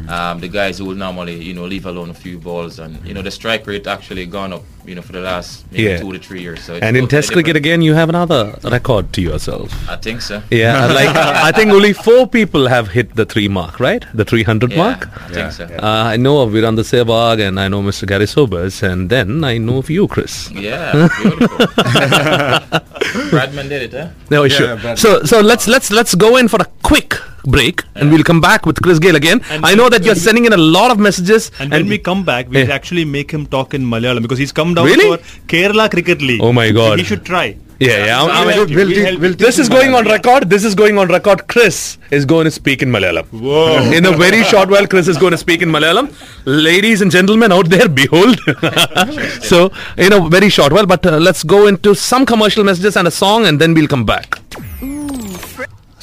Um, 0.07 0.39
the 0.39 0.47
guys 0.47 0.77
who 0.77 0.85
will 0.85 0.95
normally, 0.95 1.35
you 1.43 1.53
know, 1.53 1.65
leave 1.65 1.85
alone 1.85 2.09
a 2.09 2.13
few 2.13 2.37
balls, 2.37 2.79
and 2.79 2.97
you 3.05 3.13
know, 3.13 3.21
the 3.21 3.31
strike 3.31 3.67
rate 3.67 3.85
actually 3.87 4.25
gone 4.25 4.53
up, 4.53 4.63
you 4.85 4.95
know, 4.95 5.01
for 5.01 5.11
the 5.11 5.19
last 5.19 5.65
maybe 5.71 5.83
Yeah. 5.83 5.99
two 5.99 6.11
to 6.13 6.19
three 6.19 6.41
years. 6.41 6.63
So 6.63 6.75
And 6.81 6.95
in 6.97 7.07
Test 7.07 7.31
cricket 7.31 7.55
again, 7.55 7.81
you 7.81 7.93
have 7.93 8.09
another 8.09 8.57
record 8.63 9.11
to 9.13 9.21
yourself. 9.21 9.69
I 9.89 9.97
think 9.97 10.21
so. 10.21 10.41
Yeah, 10.51 10.85
like 10.99 11.09
I 11.15 11.51
think 11.51 11.71
only 11.71 11.93
four 11.93 12.27
people 12.27 12.67
have 12.67 12.87
hit 12.89 13.15
the 13.15 13.25
three 13.25 13.47
mark, 13.49 13.79
right? 13.79 14.03
The 14.13 14.25
300 14.25 14.71
Yeah, 14.71 14.77
mark. 14.77 15.07
I 15.15 15.27
think 15.27 15.37
Yeah, 15.37 15.49
so. 15.49 15.63
Uh, 15.65 16.13
I 16.13 16.17
know 16.17 16.41
of 16.41 16.51
Virender 16.51 16.83
Sehwag 16.83 17.39
and 17.47 17.59
I 17.59 17.67
know 17.67 17.81
Mr. 17.81 18.07
Gary 18.07 18.27
Sobers, 18.27 18.81
and 18.83 19.09
then 19.09 19.43
I 19.43 19.57
know 19.57 19.77
of 19.79 19.89
you, 19.89 20.07
Chris. 20.07 20.49
Yeah, 20.55 21.07
beautiful. 21.21 21.57
Bradman 23.31 23.69
did 23.69 23.81
it, 23.83 23.93
huh? 23.93 24.07
No, 24.29 24.43
Yeah, 24.43 24.49
sure. 24.57 24.75
Brad. 24.77 24.97
So, 24.99 25.23
so 25.23 25.41
let's 25.41 25.67
let's 25.67 25.91
let's 25.91 26.15
go 26.15 26.37
in 26.37 26.47
for 26.47 26.57
a 26.61 26.65
quick 26.83 27.13
break, 27.43 27.83
and 27.95 28.11
we'll 28.11 28.23
come 28.23 28.41
back 28.41 28.65
with 28.65 28.81
Chris 28.81 28.99
Gayle 28.99 29.15
again. 29.15 29.41
And 29.51 29.65
I 29.65 29.73
know 29.75 29.89
that 29.89 30.03
you're 30.03 30.15
sending 30.15 30.45
in 30.45 30.53
a 30.53 30.57
lot 30.57 30.91
of 30.91 30.99
messages, 30.99 31.51
And 31.59 31.71
when 31.71 31.87
we 31.87 31.97
come 31.97 32.23
back, 32.23 32.49
we'll 32.49 32.67
Yeah. 32.67 32.73
actually 32.73 33.05
make 33.05 33.31
him 33.31 33.45
talk 33.45 33.73
in 33.73 33.85
Malayalam 33.85 34.21
because 34.21 34.37
he's 34.37 34.51
come 34.51 34.73
down 34.73 34.85
Really? 34.85 35.17
for 35.17 35.23
Kerala 35.47 35.89
Cricket 35.89 36.21
League. 36.21 36.41
Oh 36.41 36.53
my 36.53 36.67
So 36.69 36.73
God. 36.73 36.99
he 36.99 37.05
should 37.05 37.23
try. 37.25 37.55
Yeah, 37.79 38.05
yeah. 38.05 38.15
I'm- 38.21 38.27
So 38.29 38.33
I'm- 38.33 38.47
we'll 38.47 38.57
we'll 38.65 38.75
we'll 38.77 38.87
teach- 38.89 38.97
help 38.97 39.13
you. 39.13 39.19
we'll 39.21 39.33
this 39.35 39.57
is 39.57 39.69
going 39.69 39.93
on 39.93 40.03
record. 40.05 40.49
This 40.49 40.65
is 40.69 40.75
going 40.75 40.97
on 40.97 41.07
record. 41.07 41.47
Chris 41.47 41.97
is 42.11 42.25
going 42.25 42.43
to 42.43 42.51
speak 42.51 42.81
in 42.81 42.91
Malayalam. 42.91 43.25
Whoa. 43.31 43.91
In 43.99 44.05
a 44.05 44.11
very 44.23 44.43
short 44.43 44.69
while, 44.69 44.85
Chris 44.85 45.07
is 45.07 45.17
going 45.17 45.31
to 45.31 45.37
speak 45.37 45.61
in 45.61 45.69
Malayalam. 45.69 46.09
Ladies 46.45 47.01
and 47.01 47.09
gentlemen 47.09 47.53
out 47.53 47.69
there, 47.69 47.87
behold. 47.87 48.37
so, 49.41 49.71
in 49.97 50.11
a 50.11 50.19
very 50.29 50.49
short 50.49 50.73
while, 50.73 50.85
but 50.85 51.05
uh, 51.05 51.17
let's 51.17 51.43
go 51.43 51.67
into 51.67 51.95
some 51.95 52.25
commercial 52.25 52.63
messages 52.65 52.97
and 52.97 53.07
a 53.07 53.11
song, 53.11 53.45
and 53.45 53.59
then 53.61 53.73
we'll 53.73 53.87
come 53.87 54.05
back. 54.05 54.38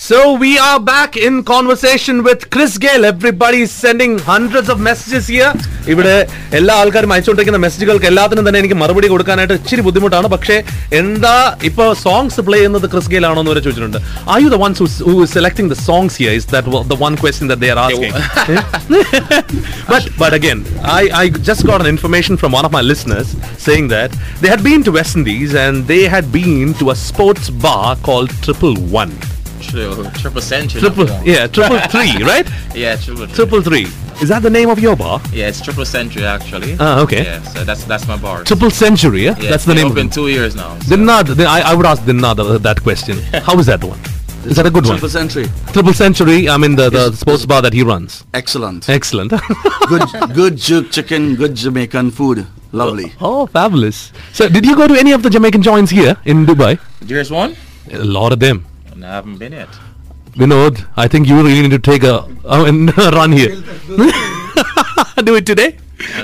So 0.06 0.34
we 0.34 0.56
are 0.58 0.78
back 0.80 1.16
in 1.18 1.42
conversation 1.44 2.22
with 2.22 2.48
Chris 2.48 2.78
Gale. 2.78 3.04
Everybody 3.06 3.62
is 3.62 3.72
sending 3.74 4.12
hundreds 4.20 4.68
of 4.68 4.78
messages 4.80 5.24
here. 5.28 5.52
ഇവിടെ 5.92 6.14
എല്ലാ 6.58 6.74
ആൾക്കാരും 6.80 7.12
അയച്ചുകൊണ്ടിരിക്കുന്ന 7.14 7.58
മെസ്സേജുകൾക്ക് 7.64 8.08
എല്ലാത്തിനും 8.10 8.44
തന്നെ 8.46 8.58
എനിക്ക് 8.62 8.76
മറുപടി 8.80 9.08
കൊടുക്കാനായിട്ട് 9.12 9.56
ഇച്ചിരി 9.60 9.82
ബുദ്ധിമുട്ടാണ് 9.86 10.28
പക്ഷേ 10.34 10.56
എന്താ 11.00 11.34
ഇപ്പൊ 11.68 11.84
സോങ്സ് 12.02 12.44
പ്ലേ 12.46 12.58
ചെയ്യുന്നത് 12.60 12.86
ക്രിസ് 12.94 13.10
ഗെയിൽ 13.12 13.26
ആണോ 13.28 13.40
എന്ന് 13.42 13.52
വരെ 13.52 13.62
ചോദിച്ചിട്ടുണ്ട് 13.66 13.98
are 14.34 14.40
you 14.44 14.50
the 14.54 14.58
ones 14.64 14.88
who 15.08 15.14
selecting 15.36 15.70
the 15.74 15.78
songs 15.86 16.18
here 16.22 16.34
is 16.40 16.48
that 16.54 16.82
the 16.92 16.98
one 17.04 17.14
question 17.22 17.48
that 17.52 17.64
they 17.64 17.70
are 17.74 17.80
asking 17.84 18.14
but 19.92 20.04
but 20.22 20.32
again, 20.32 20.60
I, 20.98 21.04
I 21.14 21.26
just 21.50 21.64
got 21.70 21.78
an 21.84 21.90
information 21.94 22.36
from 22.36 22.52
one 22.58 22.66
of 22.68 22.74
my 22.78 22.84
listeners 22.92 23.30
saying 23.66 23.88
that 23.88 24.12
they 24.42 24.52
had 24.54 24.62
been 24.62 24.82
to 24.88 24.92
West 24.98 25.16
Indies 25.20 25.54
and 25.64 25.86
they 25.86 26.02
had 26.06 26.28
been 26.32 26.68
to 26.82 26.86
a 26.90 26.98
sports 27.06 27.48
bar 27.66 27.88
called 28.08 28.30
Triple 28.44 28.76
One. 28.94 29.14
Triple, 29.70 30.10
triple 30.12 30.40
century. 30.40 30.80
Triple, 30.80 31.06
not 31.06 31.26
yeah, 31.26 31.46
Triple 31.46 31.78
Three, 31.90 32.22
right? 32.22 32.48
Yeah, 32.74 32.96
triple. 32.96 33.26
Triple 33.28 33.62
Three. 33.62 33.86
Is 34.22 34.28
that 34.30 34.42
the 34.42 34.50
name 34.50 34.70
of 34.70 34.78
your 34.78 34.96
bar? 34.96 35.20
Yeah, 35.32 35.48
it's 35.48 35.60
triple 35.60 35.84
century 35.84 36.24
actually. 36.24 36.76
Ah, 36.80 37.00
okay. 37.00 37.24
Yeah, 37.24 37.42
so 37.42 37.64
that's 37.64 37.84
that's 37.84 38.06
my 38.08 38.16
bar. 38.16 38.44
Triple 38.44 38.70
Century, 38.70 39.24
yeah? 39.24 39.36
Yeah, 39.38 39.50
That's 39.50 39.64
the 39.66 39.74
name 39.74 39.88
been 39.88 39.92
of 39.92 39.98
open 39.98 40.10
two 40.10 40.28
years 40.28 40.56
now. 40.56 40.78
so- 40.80 40.96
Dinnad, 40.96 41.36
the- 41.36 41.44
I, 41.44 41.60
I 41.72 41.74
would 41.74 41.84
ask 41.84 42.02
Dinnad 42.02 42.62
that 42.62 42.82
question. 42.82 43.18
How 43.48 43.58
is 43.58 43.66
that 43.66 43.84
one? 43.84 43.98
Is 44.46 44.56
that 44.56 44.64
a 44.64 44.70
good 44.70 44.84
Triple 44.84 45.02
one? 45.02 45.10
century. 45.10 45.46
Triple 45.72 45.92
Century, 45.92 46.48
I 46.48 46.56
mean 46.56 46.76
the, 46.76 46.88
the 46.88 47.06
Yes. 47.10 47.18
sports 47.20 47.44
bar 47.44 47.60
that 47.62 47.72
he 47.74 47.82
runs. 47.82 48.24
Excellent. 48.32 48.88
Excellent. 48.88 49.32
good 49.88 50.02
good 50.34 50.56
jerk 50.56 50.90
chicken, 50.92 51.34
good 51.34 51.54
Jamaican 51.54 52.10
food. 52.12 52.46
Lovely. 52.72 53.12
oh, 53.20 53.46
fabulous. 53.46 54.12
So 54.32 54.48
did 54.48 54.64
you 54.64 54.76
go 54.76 54.86
to 54.88 54.94
any 54.94 55.12
of 55.12 55.22
the 55.22 55.30
Jamaican 55.30 55.62
joints 55.62 55.90
here 55.90 56.16
in 56.24 56.46
Dubai? 56.46 56.78
There's 57.00 57.30
one. 57.30 57.54
A 57.92 57.98
lot 58.02 58.32
of 58.32 58.40
them. 58.40 58.64
And 58.96 59.04
I 59.04 59.10
haven't 59.16 59.36
been 59.36 59.52
yet. 59.52 59.68
Vinod, 60.32 60.86
I 60.96 61.06
think 61.06 61.28
you 61.28 61.36
really 61.36 61.60
need 61.60 61.70
to 61.70 61.78
take 61.78 62.02
a 62.02 62.20
uh, 62.46 63.12
run 63.12 63.30
here. 63.32 63.50
Do 65.22 65.34
it 65.34 65.44
today. 65.44 65.76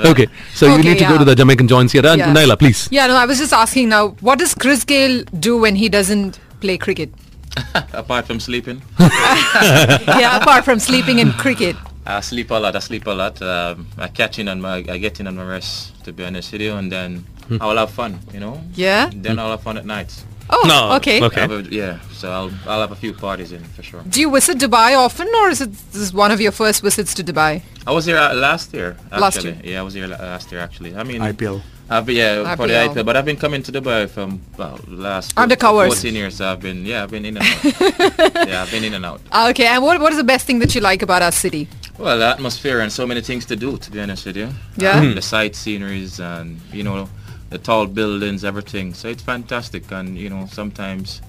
Okay, 0.07 0.27
so 0.55 0.75
you 0.75 0.83
need 0.83 0.99
to 0.99 1.05
go 1.05 1.19
to 1.19 1.25
the 1.25 1.35
Jamaican 1.35 1.69
joints 1.69 1.93
here. 1.93 2.05
Uh, 2.07 2.15
Yeah. 2.15 2.33
Naila, 2.33 2.59
please. 2.59 2.89
Yeah, 2.91 3.07
no, 3.09 3.17
I 3.17 3.27
was 3.27 3.39
just 3.39 3.53
asking 3.53 3.91
now, 3.91 4.09
what 4.21 4.39
does 4.39 4.55
Chris 4.55 4.85
Gayle 4.85 5.25
do 5.39 5.59
when 5.59 5.77
he 5.77 5.91
doesn't 5.91 6.41
play 6.61 6.79
cricket? 6.79 7.13
Apart 7.93 8.27
from 8.27 8.41
sleeping, 8.41 8.81
yeah, 8.99 10.39
apart 10.41 10.65
from 10.65 10.79
sleeping 10.79 11.21
and 11.21 11.35
cricket. 11.35 11.77
I 12.07 12.21
sleep 12.21 12.51
a 12.51 12.55
lot. 12.55 12.75
I 12.75 12.79
sleep 12.79 13.07
a 13.07 13.11
lot. 13.11 13.43
Um, 13.43 13.89
I 13.99 14.09
catch 14.09 14.39
in 14.39 14.49
on 14.49 14.63
my, 14.63 14.77
I 14.77 14.97
get 14.97 15.21
in 15.21 15.27
on 15.27 15.37
my 15.37 15.45
rest 15.45 16.03
to 16.05 16.15
be 16.15 16.25
honest 16.25 16.51
with 16.53 16.63
you, 16.63 16.73
and 16.73 16.91
then 16.91 17.27
I'll 17.61 17.77
have 17.77 17.91
fun. 17.91 18.21
You 18.33 18.41
know. 18.41 18.63
Yeah? 18.75 19.11
Then 19.15 19.39
I'll 19.39 19.51
have 19.51 19.63
fun 19.63 19.77
at 19.77 19.85
night. 19.85 20.25
Oh, 20.51 20.65
No, 20.67 20.97
okay. 20.97 21.23
okay. 21.23 21.45
A- 21.45 21.61
yeah. 21.71 21.99
So 22.13 22.31
I'll 22.31 22.51
I'll 22.67 22.81
have 22.81 22.93
a 22.93 22.97
few 23.05 23.13
parties 23.15 23.53
in 23.53 23.63
for 23.77 23.83
sure. 23.83 24.03
Do 24.09 24.21
you 24.21 24.31
visit 24.31 24.59
Dubai 24.59 24.97
often, 24.97 25.29
or 25.41 25.49
is 25.49 25.61
it 25.61 25.73
this 25.93 26.03
is 26.03 26.13
one 26.15 26.31
of 26.31 26.41
your 26.41 26.53
first 26.53 26.83
visits 26.83 27.15
to 27.15 27.23
Dubai? 27.25 27.63
I 27.87 27.93
was 27.93 28.05
here 28.05 28.17
uh, 28.19 28.35
last 28.35 28.73
year. 28.75 28.97
Actually. 29.11 29.21
Last 29.21 29.45
year. 29.45 29.57
Yeah, 29.65 29.81
I 29.81 29.83
was 29.83 29.95
here 29.95 30.07
la- 30.07 30.17
last 30.35 30.53
year 30.53 30.61
actually. 30.61 30.95
I 30.97 31.03
mean, 31.05 31.21
IPL. 31.21 31.63
I've 31.91 32.07
been, 32.07 32.17
yeah, 32.17 32.57
for 32.57 32.67
the 32.69 32.75
IPL. 32.75 32.95
IPL, 32.95 33.05
but 33.05 33.17
I've 33.17 33.25
been 33.27 33.37
coming 33.37 33.63
to 33.65 33.73
Dubai 33.73 34.09
from 34.09 34.41
well, 34.57 34.79
last 34.89 35.35
Undercovers. 35.37 35.89
14 35.89 36.15
years. 36.15 36.41
I've 36.41 36.61
been, 36.61 36.87
yeah, 36.87 37.03
I've 37.03 37.11
been 37.11 37.25
in 37.27 37.37
and 37.37 37.45
out. 37.47 37.65
yeah, 38.49 38.63
I've 38.63 38.71
been 38.71 38.85
in 38.85 38.95
and 38.95 39.05
out. 39.05 39.21
Ah, 39.31 39.51
Okay, 39.51 39.67
and 39.67 39.83
what, 39.83 40.01
what 40.01 40.11
is 40.13 40.19
the 40.19 40.25
best 40.25 40.47
thing 40.47 40.59
that 40.61 40.75
you 40.75 40.81
like 40.81 41.03
about 41.03 41.21
our 41.23 41.33
city? 41.33 41.69
Well, 41.99 42.19
the 42.19 42.27
atmosphere 42.27 42.81
and 42.81 42.91
so 42.91 43.07
many 43.07 43.21
things 43.21 43.45
to 43.47 43.57
do, 43.57 43.77
to 43.77 43.91
be 43.91 44.01
honest 44.01 44.25
with 44.25 44.37
you. 44.37 44.49
Yeah? 44.79 45.01
Um, 45.01 45.15
the 45.15 45.21
sight 45.21 45.55
sceneries 45.55 46.19
and, 46.19 46.59
you 46.73 46.83
know, 46.83 47.09
the 47.53 47.59
tall 47.59 47.87
buildings, 47.87 48.45
everything. 48.45 48.95
So 48.95 49.09
it's 49.09 49.23
fantastic. 49.23 49.91
And, 49.93 50.19
you 50.19 50.31
know, 50.31 50.47
sometimes 50.47 51.21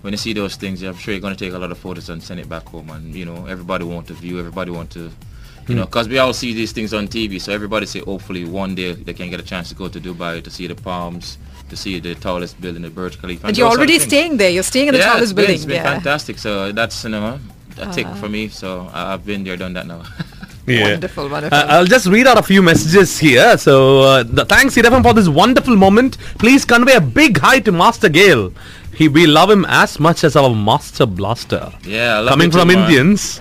when 0.00 0.12
you 0.12 0.16
see 0.16 0.32
those 0.32 0.56
things, 0.56 0.82
I'm 0.82 0.96
sure 0.96 1.12
you're 1.12 1.20
going 1.20 1.36
to 1.36 1.44
take 1.44 1.52
a 1.52 1.58
lot 1.58 1.70
of 1.70 1.78
photos 1.78 2.08
and 2.08 2.22
send 2.22 2.40
it 2.40 2.48
back 2.48 2.66
home. 2.68 2.90
And, 2.90 3.14
you 3.14 3.24
know, 3.24 3.46
everybody 3.46 3.84
want 3.84 4.06
to 4.08 4.14
view, 4.14 4.38
everybody 4.38 4.70
want 4.70 4.90
to, 4.92 5.10
you 5.68 5.74
know, 5.74 5.82
hmm. 5.82 5.86
because 5.86 6.08
we 6.08 6.18
all 6.18 6.32
see 6.32 6.54
these 6.54 6.72
things 6.72 6.94
on 6.94 7.08
TV. 7.08 7.40
So 7.40 7.52
everybody 7.52 7.86
say 7.86 8.00
hopefully 8.00 8.44
one 8.44 8.74
day 8.74 8.92
they 8.92 9.14
can 9.14 9.30
get 9.30 9.40
a 9.40 9.42
chance 9.42 9.68
to 9.68 9.74
go 9.74 9.88
to 9.88 10.00
Dubai 10.00 10.42
to 10.42 10.50
see 10.50 10.66
the 10.66 10.74
palms, 10.74 11.38
to 11.68 11.76
see 11.76 12.00
the 12.00 12.14
tallest 12.14 12.60
building, 12.60 12.82
the 12.82 12.90
Burj 12.90 13.20
Khalifa. 13.20 13.46
And 13.46 13.56
you're 13.56 13.68
those 13.68 13.76
sort 13.76 13.88
of 13.88 13.90
already 13.90 13.98
staying 13.98 14.36
there. 14.38 14.50
You're 14.50 14.62
staying 14.62 14.88
in 14.88 14.94
the 14.94 15.00
yeah, 15.00 15.06
tallest 15.06 15.22
it's 15.24 15.32
been, 15.32 15.42
building. 15.42 15.54
It's 15.56 15.64
been 15.64 15.76
yeah. 15.76 15.94
Fantastic. 15.94 16.38
So 16.38 16.72
that's, 16.72 17.04
you 17.04 17.10
know, 17.10 17.38
a 17.78 17.92
tick 17.92 18.06
for 18.16 18.26
ah. 18.26 18.28
me. 18.28 18.48
So 18.48 18.88
I've 18.92 19.26
been 19.26 19.44
there, 19.44 19.56
done 19.56 19.74
that 19.74 19.86
now. 19.86 20.02
Yeah. 20.66 20.92
Wonderful, 20.92 21.28
wonderful. 21.28 21.56
Uh, 21.56 21.66
I'll 21.68 21.86
just 21.86 22.06
read 22.06 22.26
out 22.26 22.38
a 22.38 22.42
few 22.42 22.60
messages 22.60 23.18
here. 23.18 23.56
So, 23.56 24.00
uh, 24.00 24.22
the, 24.24 24.44
thanks, 24.44 24.74
Irafan, 24.76 25.02
for 25.02 25.14
this 25.14 25.28
wonderful 25.28 25.76
moment. 25.76 26.18
Please 26.38 26.64
convey 26.64 26.94
a 26.94 27.00
big 27.00 27.38
hi 27.38 27.60
to 27.60 27.72
Master 27.72 28.08
Gayle. 28.08 28.52
He, 28.92 29.08
we 29.08 29.26
love 29.26 29.50
him 29.50 29.64
as 29.68 30.00
much 30.00 30.24
as 30.24 30.34
our 30.36 30.54
Master 30.54 31.06
Blaster. 31.06 31.72
Yeah, 31.84 32.16
I 32.16 32.20
love 32.20 32.30
Coming 32.30 32.50
you 32.50 32.58
from 32.58 32.68
man. 32.68 32.78
Indians. 32.78 33.40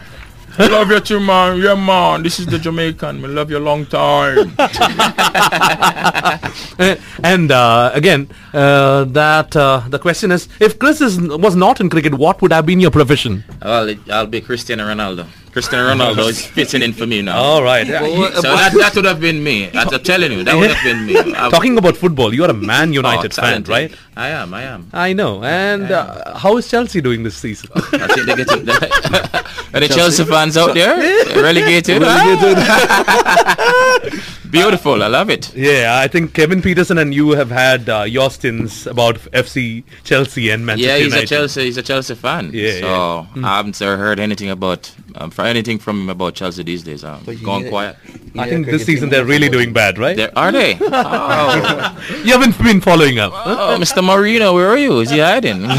I 0.58 0.68
love 0.68 0.90
you 0.90 1.00
too, 1.02 1.20
man. 1.20 1.60
Yeah, 1.60 1.76
man. 1.76 2.24
This 2.24 2.40
is 2.40 2.46
the 2.46 2.60
Jamaican. 2.60 3.22
We 3.22 3.28
love 3.28 3.50
you 3.50 3.58
a 3.58 3.60
long 3.60 3.86
time. 3.88 4.56
And 7.24 7.52
uh, 7.52 7.92
again, 7.94 8.30
uh, 8.54 9.04
that 9.06 9.56
uh, 9.56 9.82
the 9.90 10.00
question 10.00 10.32
is, 10.32 10.48
if 10.60 10.80
Chris 10.80 11.02
is, 11.02 11.20
was 11.20 11.56
not 11.56 11.82
in 11.82 11.90
cricket, 11.90 12.14
what 12.14 12.42
would 12.42 12.54
have 12.54 12.66
been 12.66 12.80
your 12.80 12.92
profession? 12.92 13.44
Well, 13.62 13.94
I'll 14.12 14.28
be 14.28 14.42
Cristiano 14.42 14.86
Ronaldo. 14.86 15.28
Cristiano 15.56 15.94
Ronaldo 15.94 16.28
is 16.28 16.46
fitting 16.46 16.82
in 16.82 16.92
for 16.92 17.08
me 17.08 17.22
now. 17.22 17.38
All 17.38 17.64
right. 17.64 17.88
So 17.88 17.94
that, 17.94 18.74
that 18.74 18.92
would 18.94 19.06
have 19.06 19.22
been 19.22 19.42
me. 19.42 19.72
I'm 19.74 19.88
telling 20.04 20.34
you, 20.34 20.44
that 20.44 20.54
would 20.54 20.70
have 20.70 20.84
been 20.84 21.06
me. 21.06 21.16
I've- 21.16 21.50
Talking 21.56 21.78
about 21.78 21.96
football, 21.96 22.34
you 22.34 22.44
are 22.44 22.50
a 22.50 22.54
Man 22.54 22.92
United 22.92 23.32
oh, 23.40 23.42
fan, 23.42 23.64
right? 23.64 23.90
I 24.18 24.30
am, 24.30 24.54
I 24.54 24.64
am. 24.64 24.88
I 24.94 25.12
know. 25.14 25.44
And 25.44 25.92
uh, 25.92 26.38
how 26.38 26.56
is 26.58 26.70
Chelsea 26.70 27.02
doing 27.02 27.24
this 27.24 27.36
season? 27.36 27.70
I 27.76 28.08
think 28.08 28.26
they 28.28 28.36
get 28.36 28.48
it. 28.50 28.70
Are 29.76 29.80
the 29.82 29.90
Chelsea 29.94 30.24
fans 30.24 30.56
out 30.56 30.74
there? 30.74 30.96
Relegated? 31.44 32.02
Beautiful, 34.52 35.04
I 35.04 35.08
love 35.08 35.30
it. 35.30 35.54
yeah, 35.54 36.00
I 36.02 36.08
think 36.08 36.34
Kevin 36.34 36.62
Pietersen 36.62 36.98
and 37.02 37.14
you 37.14 37.32
have 37.32 37.50
had 37.52 37.90
uh, 37.90 38.04
your 38.04 38.30
stints 38.30 38.86
about 38.86 39.16
FC 39.34 39.84
Chelsea 40.06 40.50
and 40.50 40.66
Manchester 40.66 40.92
Yeah, 40.92 40.98
he's 40.98 41.08
United. 41.08 41.24
a 41.26 41.28
Chelsea. 41.28 41.64
He's 41.66 41.78
a 41.78 41.84
Chelsea 41.84 42.16
fan. 42.16 42.52
Yeah, 42.54 42.80
so 42.80 42.88
yeah. 42.88 43.24
Hmm. 43.26 43.44
I 43.46 43.58
haven't 43.58 43.82
uh, 43.82 43.98
heard 43.98 44.18
anything 44.18 44.50
about 44.50 44.90
um, 45.16 45.30
for 45.32 45.42
anything 45.42 45.78
from 45.78 46.04
him 46.04 46.10
about 46.10 46.36
Chelsea 46.36 46.64
these 46.64 46.84
days. 46.84 47.04
I'm 47.04 47.22
gone 47.44 47.68
quiet. 47.68 47.98
I 48.38 48.48
think 48.48 48.68
this 48.68 48.86
season 48.86 49.10
they're 49.10 49.26
really 49.26 49.50
doing 49.50 49.74
bad, 49.74 49.98
right? 49.98 50.16
There, 50.16 50.32
are 50.38 50.54
they? 50.54 50.78
Oh. 50.80 52.06
You 52.24 52.32
haven't 52.32 52.58
been 52.64 52.80
following 52.80 53.20
up. 53.20 53.34
oh, 53.36 53.78
Mr. 53.80 54.02
Mourinho, 54.06 54.54
where 54.54 54.70
are 54.70 54.78
you? 54.78 55.00
Is 55.00 55.10
he 55.10 55.20
hiding? 55.20 55.66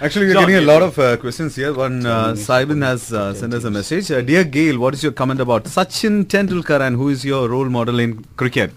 Actually, 0.00 0.26
we're 0.26 0.34
getting 0.34 0.54
a 0.56 0.60
lot 0.60 0.82
of 0.82 0.96
uh, 0.98 1.16
questions 1.16 1.56
here. 1.56 1.74
One, 1.74 2.06
uh, 2.06 2.34
Saibin 2.34 2.84
has 2.84 3.12
uh, 3.12 3.34
sent 3.34 3.52
us 3.52 3.64
a 3.64 3.70
message. 3.70 4.12
Uh, 4.12 4.20
Dear 4.20 4.44
Gayle, 4.44 4.78
what 4.78 4.94
is 4.94 5.02
your 5.02 5.10
comment 5.10 5.40
about 5.40 5.64
Sachin 5.64 6.24
Tendulkar 6.24 6.80
and 6.80 6.94
who 6.94 7.08
is 7.08 7.24
your 7.24 7.48
role 7.48 7.68
model 7.68 7.98
in 7.98 8.24
cricket? 8.36 8.70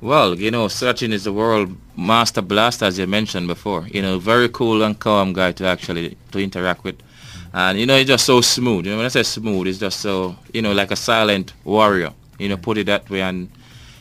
Well, 0.00 0.38
you 0.38 0.52
know, 0.52 0.66
Sachin 0.66 1.10
is 1.12 1.24
the 1.24 1.32
world 1.32 1.74
master 1.96 2.42
blaster, 2.42 2.84
as 2.84 2.96
you 2.98 3.08
mentioned 3.08 3.48
before. 3.48 3.88
You 3.88 4.02
know, 4.02 4.20
very 4.20 4.48
cool 4.48 4.82
and 4.84 4.96
calm 4.96 5.32
guy 5.32 5.50
to 5.52 5.66
actually 5.66 6.16
to 6.30 6.38
interact 6.38 6.84
with. 6.84 6.96
And, 7.52 7.76
you 7.80 7.86
know, 7.86 7.96
he's 7.98 8.06
just 8.06 8.24
so 8.24 8.40
smooth. 8.40 8.84
You 8.86 8.92
know, 8.92 8.98
when 8.98 9.06
I 9.06 9.08
say 9.08 9.24
smooth, 9.24 9.66
he's 9.66 9.80
just 9.80 9.98
so, 9.98 10.36
you 10.54 10.62
know, 10.62 10.72
like 10.72 10.92
a 10.92 10.96
silent 10.96 11.54
warrior. 11.64 12.12
You 12.38 12.50
know, 12.50 12.56
put 12.56 12.78
it 12.78 12.86
that 12.86 13.10
way. 13.10 13.22
And, 13.22 13.50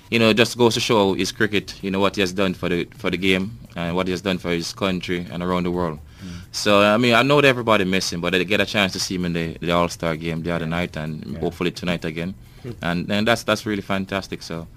you 0.10 0.20
know, 0.20 0.34
just 0.34 0.58
goes 0.58 0.74
to 0.74 0.80
show 0.80 1.14
his 1.14 1.32
cricket, 1.32 1.82
you 1.84 1.92
know, 1.92 2.00
what 2.00 2.16
he 2.16 2.22
has 2.22 2.34
done 2.34 2.54
for 2.54 2.70
the 2.70 2.86
for 2.98 3.10
the 3.10 3.18
game 3.18 3.60
and 3.76 3.96
what 3.96 4.08
he 4.08 4.12
has 4.12 4.22
done 4.22 4.38
for 4.38 4.50
his 4.50 4.74
country 4.74 5.26
and 5.32 5.44
around 5.44 5.64
the 5.64 5.72
world. 5.72 6.00
Mm. 6.22 6.30
So, 6.52 6.82
I 6.82 6.98
mean, 6.98 7.14
I 7.14 7.24
know 7.24 7.42
that 7.42 7.48
everybody 7.48 7.86
miss 7.86 8.12
him, 8.12 8.22
but 8.22 8.34
I 8.34 8.44
get 8.44 8.60
a 8.60 8.66
chance 8.66 8.94
to 8.94 9.00
see 9.00 9.16
him 9.16 9.26
in 9.26 9.34
the, 9.34 9.54
the 9.60 9.72
All-Star 9.72 10.16
game 10.16 10.42
the 10.42 10.52
other 10.52 10.66
night 10.66 10.98
and 10.98 11.38
hopefully 11.38 11.72
tonight 11.72 12.04
again. 12.06 12.34
Mm. 12.64 12.76
And, 12.82 13.12
and 13.12 13.28
that's 13.28 13.44
that's 13.44 13.66
really 13.66 13.84
fantastic. 13.84 14.42
So, 14.42 14.68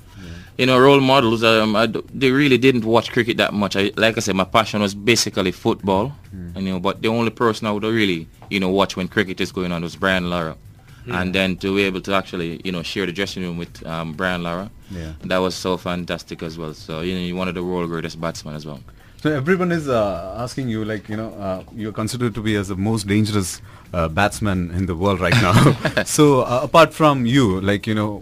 you 0.58 0.66
know, 0.66 0.78
role 0.78 1.00
models. 1.00 1.42
Um, 1.42 1.74
I 1.74 1.86
they 1.86 2.30
really 2.30 2.58
didn't 2.58 2.84
watch 2.84 3.10
cricket 3.10 3.38
that 3.38 3.54
much. 3.54 3.74
I, 3.74 3.90
like 3.96 4.18
I 4.18 4.20
said, 4.20 4.36
my 4.36 4.44
passion 4.44 4.82
was 4.82 4.94
basically 4.94 5.52
football. 5.52 6.12
Mm. 6.34 6.56
You 6.56 6.72
know, 6.72 6.80
but 6.80 7.00
the 7.00 7.08
only 7.08 7.30
person 7.30 7.66
I 7.66 7.72
would 7.72 7.84
really, 7.84 8.28
you 8.50 8.60
know, 8.60 8.68
watch 8.68 8.96
when 8.96 9.08
cricket 9.08 9.40
is 9.40 9.50
going 9.50 9.72
on 9.72 9.82
was 9.82 9.96
Brian 9.96 10.28
Lara. 10.28 10.56
And 11.06 11.34
then 11.34 11.56
to 11.58 11.74
be 11.74 11.82
able 11.82 12.00
to 12.02 12.14
actually 12.14 12.60
you 12.64 12.72
know 12.72 12.82
share 12.82 13.06
the 13.06 13.12
dressing 13.12 13.42
room 13.42 13.56
with 13.58 13.84
um, 13.86 14.12
Brian 14.12 14.42
Lara. 14.42 14.70
Yeah. 14.90 15.12
That 15.24 15.38
was 15.38 15.54
so 15.54 15.76
fantastic 15.76 16.42
as 16.42 16.58
well. 16.58 16.74
So 16.74 17.00
you 17.00 17.14
know, 17.14 17.20
you're 17.20 17.36
one 17.36 17.48
of 17.48 17.54
the 17.54 17.64
world 17.64 17.88
greatest 17.90 18.20
batsmen 18.20 18.54
as 18.54 18.64
well. 18.66 18.80
So 19.22 19.30
everyone 19.30 19.70
is 19.70 19.88
uh, 19.88 20.34
asking 20.38 20.68
you, 20.68 20.84
like 20.84 21.08
you 21.08 21.16
know, 21.16 21.30
uh, 21.34 21.62
you're 21.74 21.92
considered 21.92 22.34
to 22.34 22.42
be 22.42 22.56
as 22.56 22.68
the 22.68 22.76
most 22.76 23.06
dangerous 23.06 23.62
uh, 23.94 24.08
batsman 24.08 24.72
in 24.72 24.86
the 24.86 24.96
world 24.96 25.20
right 25.20 25.34
now. 25.40 25.54
so 26.04 26.40
uh, 26.40 26.60
apart 26.64 26.92
from 26.92 27.24
you, 27.24 27.60
like 27.60 27.86
you 27.86 27.94
know, 27.94 28.18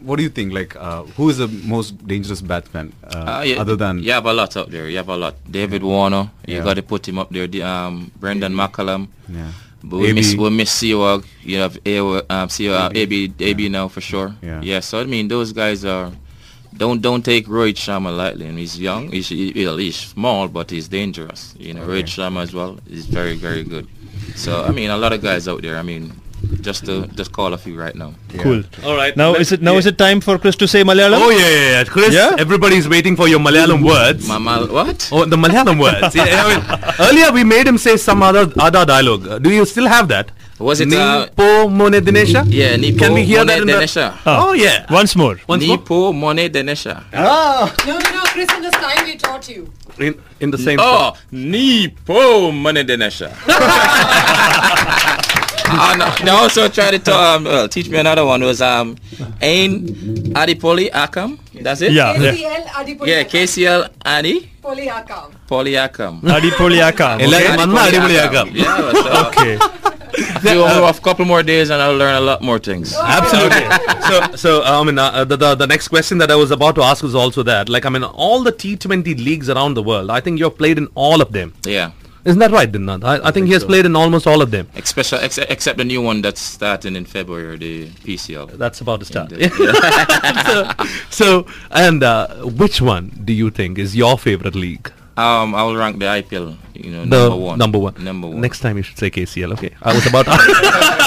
what 0.00 0.16
do 0.16 0.22
you 0.22 0.30
think? 0.30 0.52
Like, 0.54 0.74
uh, 0.76 1.02
who 1.16 1.28
is 1.28 1.36
the 1.38 1.48
most 1.48 2.06
dangerous 2.06 2.40
batsman 2.40 2.92
uh, 3.04 3.42
yeah, 3.46 3.60
other 3.60 3.76
than? 3.76 3.98
you 4.02 4.12
have 4.12 4.24
a 4.24 4.32
lot 4.32 4.56
up 4.56 4.70
there. 4.70 4.88
You 4.88 4.96
have 4.96 5.10
a 5.10 5.16
lot. 5.16 5.34
David 5.50 5.82
Warner, 5.82 6.30
you 6.46 6.56
Yeah. 6.56 6.64
got 6.64 6.74
to 6.74 6.82
put 6.82 7.06
him 7.06 7.18
up 7.18 7.28
there. 7.30 7.46
The, 7.46 7.62
Um, 7.62 8.10
Brendon 8.18 8.54
McCullum. 8.54 9.08
Yeah. 9.28 9.52
But 9.82 9.98
we 9.98 10.12
miss 10.12 10.34
we 10.34 10.50
miss 10.50 10.70
Sehwag. 10.82 11.24
You 11.42 11.58
have 11.58 11.78
A 11.86 11.98
um, 11.98 12.48
AB 12.94 13.32
AB 13.40 13.68
now 13.68 13.88
for 13.88 14.00
sure. 14.00 14.34
Yeah. 14.42 14.60
Yeah. 14.62 14.80
So 14.80 15.00
I 15.00 15.04
mean, 15.04 15.28
those 15.28 15.52
guys 15.52 15.84
are. 15.84 16.12
Don't 16.76 17.02
don't 17.02 17.24
take 17.24 17.46
Rohit 17.46 17.74
Sharma 17.74 18.16
lightly. 18.16 18.46
And 18.46 18.58
he's 18.58 18.78
young. 18.78 19.10
He's 19.10 19.28
he's 19.28 19.96
small, 19.96 20.48
but 20.48 20.70
he's 20.70 20.86
dangerous. 20.88 21.54
You 21.58 21.74
know, 21.74 21.82
Rohit 21.86 22.04
Sharma 22.04 22.42
as 22.42 22.54
well 22.54 22.78
is 22.88 23.06
very 23.06 23.36
very 23.36 23.64
good. 23.64 23.88
So 24.36 24.64
I 24.64 24.70
mean, 24.70 24.90
a 24.90 24.96
lot 24.96 25.12
of 25.12 25.20
guys 25.22 25.48
out 25.48 25.62
there. 25.62 25.76
I 25.78 25.82
mean, 25.82 26.12
just 26.60 26.84
to 26.86 27.06
just 27.08 27.32
call 27.32 27.52
a 27.52 27.58
few 27.58 27.78
right 27.78 27.94
now. 27.94 28.14
Cool. 28.38 28.62
All 28.84 28.96
right. 28.96 29.16
Now 29.16 29.34
is 29.34 29.52
it 29.52 29.62
now 29.62 29.72
yeah. 29.72 29.78
is 29.78 29.86
it 29.86 29.98
time 29.98 30.20
for 30.20 30.38
Chris 30.38 30.56
to 30.56 30.68
say 30.68 30.82
Malayalam? 30.82 31.20
Oh 31.20 31.30
yeah, 31.30 31.48
yeah, 31.48 31.70
yeah. 31.70 31.84
Chris, 31.84 32.14
Yeah? 32.14 32.36
everybody's 32.38 32.88
waiting 32.88 33.16
for 33.16 33.28
your 33.28 33.40
Malayalam 33.40 33.84
words. 33.84 34.26
Mama, 34.28 34.66
what? 34.66 35.08
Oh, 35.12 35.24
the 35.24 35.36
Malayalam 35.36 35.80
words. 35.86 36.14
Yeah, 36.14 36.26
I 36.28 36.44
mean, 36.50 36.62
earlier 37.08 37.32
we 37.32 37.44
made 37.44 37.66
him 37.66 37.78
say 37.78 37.96
some 37.96 38.22
other 38.22 38.52
other 38.58 38.84
dialogue. 38.84 39.26
Uh, 39.26 39.38
do 39.38 39.50
you 39.50 39.64
still 39.64 39.86
have 39.86 40.08
that? 40.08 40.30
Was 40.60 40.80
it, 40.82 40.88
Ni 40.88 40.96
uh, 40.96 41.26
po 41.28 41.68
mone 41.70 42.00
dinesha? 42.04 42.44
Yeah, 42.46 42.76
Nipo 42.76 42.98
Can 42.98 43.14
we 43.14 43.24
hear 43.24 43.44
that 43.46 43.60
Mone 43.60 43.62
in 43.62 43.66
the- 43.66 43.72
Denesha. 43.80 44.12
Oh 44.26 44.52
yeah. 44.52 44.84
Once 44.92 45.16
more. 45.16 45.40
Once 45.48 45.66
more. 45.66 45.78
Nipo 45.78 46.12
Mone 46.14 46.50
Denesha. 46.52 47.02
No, 47.14 47.72
no, 47.86 47.98
no, 47.98 48.22
Chris, 48.26 48.46
in 48.54 48.60
this 48.60 48.72
time 48.72 49.06
we 49.06 49.16
taught 49.16 49.48
you. 49.48 49.72
In, 49.98 50.20
in 50.40 50.50
the 50.50 50.58
same. 50.58 50.78
Oh, 50.78 51.16
Nipo 51.32 52.52
Mone 52.52 52.84
Denesha. 52.84 53.32
Ah, 55.72 55.94
no 56.18 56.24
they 56.24 56.30
also 56.30 56.68
try 56.68 56.90
to 56.96 57.14
um, 57.14 57.44
well, 57.44 57.68
teach 57.68 57.88
me 57.88 57.98
another 57.98 58.24
one 58.24 58.42
was 58.42 58.60
um, 58.60 58.96
Ain 59.40 59.86
Adipoli 60.34 60.90
Akam. 60.90 61.38
That's 61.62 61.80
it? 61.80 61.92
Yeah. 61.92 62.14
KCL 62.14 62.96
yeah. 62.98 63.06
Yeah, 63.06 63.24
KCL 63.24 63.88
Adi. 64.04 64.50
Polyakam. 64.62 65.32
Polyakam. 65.48 66.20
Adipolyakam. 66.22 67.18
Adipolyakam. 67.20 68.54
Yeah, 68.54 68.92
so. 68.92 69.10
Okay. 69.30 69.56
that, 70.42 70.56
uh, 70.56 70.92
a 70.94 71.00
couple 71.00 71.24
more 71.24 71.42
days 71.42 71.70
and 71.70 71.80
I'll 71.80 71.96
learn 71.96 72.14
a 72.16 72.20
lot 72.20 72.42
more 72.42 72.58
things. 72.58 72.94
Absolutely. 72.96 73.62
so, 74.08 74.36
so 74.36 74.62
uh, 74.62 74.80
I 74.80 74.84
mean, 74.84 74.98
uh, 74.98 75.24
the, 75.24 75.36
the, 75.36 75.54
the 75.54 75.66
next 75.66 75.88
question 75.88 76.18
that 76.18 76.30
I 76.30 76.36
was 76.36 76.50
about 76.50 76.74
to 76.76 76.82
ask 76.82 77.02
was 77.02 77.14
also 77.14 77.42
that, 77.44 77.68
like, 77.68 77.86
I 77.86 77.88
mean, 77.90 78.02
all 78.04 78.42
the 78.42 78.52
T 78.52 78.76
Twenty 78.76 79.14
leagues 79.14 79.48
around 79.48 79.74
the 79.74 79.82
world. 79.82 80.10
I 80.10 80.20
think 80.20 80.38
you've 80.38 80.58
played 80.58 80.78
in 80.78 80.88
all 80.94 81.20
of 81.22 81.32
them. 81.32 81.54
Yeah. 81.64 81.92
Isn't 82.24 82.38
that 82.40 82.50
right, 82.50 82.70
Dinanath? 82.70 83.04
I, 83.04 83.28
I 83.28 83.30
think 83.30 83.46
he 83.46 83.52
has 83.54 83.64
played 83.64 83.86
in 83.86 83.96
almost 83.96 84.26
all 84.26 84.42
of 84.42 84.50
them. 84.50 84.68
Especially, 84.74 85.20
ex- 85.20 85.38
except 85.38 85.78
the 85.78 85.84
new 85.84 86.02
one 86.02 86.20
that's 86.20 86.40
starting 86.40 86.94
in 86.96 87.06
February, 87.06 87.56
the 87.56 87.88
PCL. 87.88 88.58
That's 88.58 88.80
about 88.80 89.00
to 89.00 89.06
start. 89.06 89.32
Yeah. 89.32 89.48
so, 91.10 91.44
so, 91.44 91.46
and 91.70 92.02
uh, 92.02 92.28
which 92.44 92.80
one 92.82 93.20
do 93.24 93.32
you 93.32 93.50
think 93.50 93.78
is 93.78 93.96
your 93.96 94.18
favorite 94.18 94.54
league? 94.54 94.92
Um, 95.20 95.54
I 95.54 95.62
will 95.64 95.76
rank 95.76 95.98
the 95.98 96.06
IPL, 96.06 96.56
you 96.74 96.90
know, 96.92 97.00
The 97.04 97.06
number 97.28 97.36
one. 97.36 97.58
Number 97.58 97.78
one. 97.78 97.94
Number 98.02 98.26
one. 98.28 98.40
Next 98.40 98.60
time 98.60 98.76
you 98.78 98.82
should 98.82 98.98
say 98.98 99.10
KCL. 99.10 99.52
Okay. 99.54 99.70
I 99.82 99.92
was 99.94 100.06
about 100.06 100.24
to. 100.26 100.32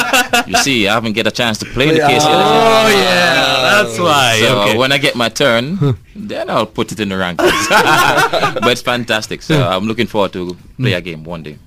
You 0.47 0.57
see, 0.57 0.87
I 0.87 0.93
haven't 0.95 1.13
get 1.13 1.27
a 1.27 1.31
chance 1.31 1.57
to 1.59 1.65
play 1.65 1.89
the 1.91 1.97
Yeah. 1.97 2.09
KCL. 2.09 2.25
oh 2.25 2.87
yeah, 2.89 3.83
that's 3.83 3.99
why. 3.99 4.39
So 4.41 4.61
okay. 4.61 4.77
when 4.77 4.91
I 4.91 4.97
get 4.97 5.15
my 5.15 5.29
turn, 5.29 5.95
then 6.15 6.49
I'll 6.49 6.65
put 6.65 6.91
it 6.91 6.99
in 6.99 7.09
the 7.09 7.15
rankings. 7.15 7.69
but 8.61 8.67
it's 8.71 8.81
fantastic. 8.81 9.41
So 9.43 9.55
I'm 9.67 9.85
looking 9.85 10.07
forward 10.07 10.33
to 10.33 10.57
play 10.77 10.93
a 10.93 11.01
game 11.01 11.23
one 11.23 11.43
day. 11.43 11.57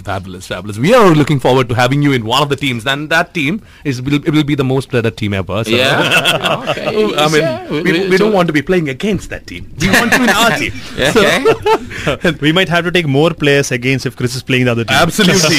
Fabulous, 0.00 0.46
fabulous. 0.46 0.78
We 0.78 0.94
are 0.94 1.10
looking 1.10 1.38
forward 1.40 1.68
to 1.68 1.74
having 1.74 2.02
you 2.02 2.12
in 2.12 2.24
one 2.24 2.42
of 2.42 2.48
the 2.48 2.56
teams, 2.56 2.86
and 2.86 3.08
that 3.10 3.34
team 3.34 3.62
is 3.84 4.00
will, 4.02 4.14
it 4.14 4.30
will 4.30 4.44
be 4.44 4.54
the 4.54 4.64
most 4.64 4.88
dreaded 4.90 5.16
team 5.16 5.34
ever. 5.34 5.62
So. 5.64 5.70
Yeah. 5.70 6.64
okay. 6.70 6.86
I 7.16 7.28
mean, 7.28 7.42
Yeah, 7.42 7.70
we, 7.70 7.82
we- 7.82 8.08
we, 8.08 8.16
so- 8.16 8.24
don't 8.24 8.32
want 8.32 8.46
to 8.48 8.52
be 8.52 8.62
playing 8.62 8.88
against 8.88 9.30
that 9.30 9.46
team. 9.46 9.72
We 9.80 9.88
want 9.88 10.12
you 10.12 10.22
in 10.24 10.30
our 10.30 10.50
team. 10.58 10.72
Yeah, 10.96 11.12
So- 11.12 12.12
okay. 12.14 12.30
we 12.40 12.52
might 12.52 12.68
have 12.68 12.84
to 12.84 12.90
take 12.90 13.06
more 13.06 13.30
players 13.34 13.70
against 13.70 14.06
if 14.06 14.16
Chris 14.16 14.34
is 14.34 14.42
playing 14.42 14.64
the 14.64 14.72
other 14.72 14.84
team. 14.84 14.96
Absolutely. 14.96 15.56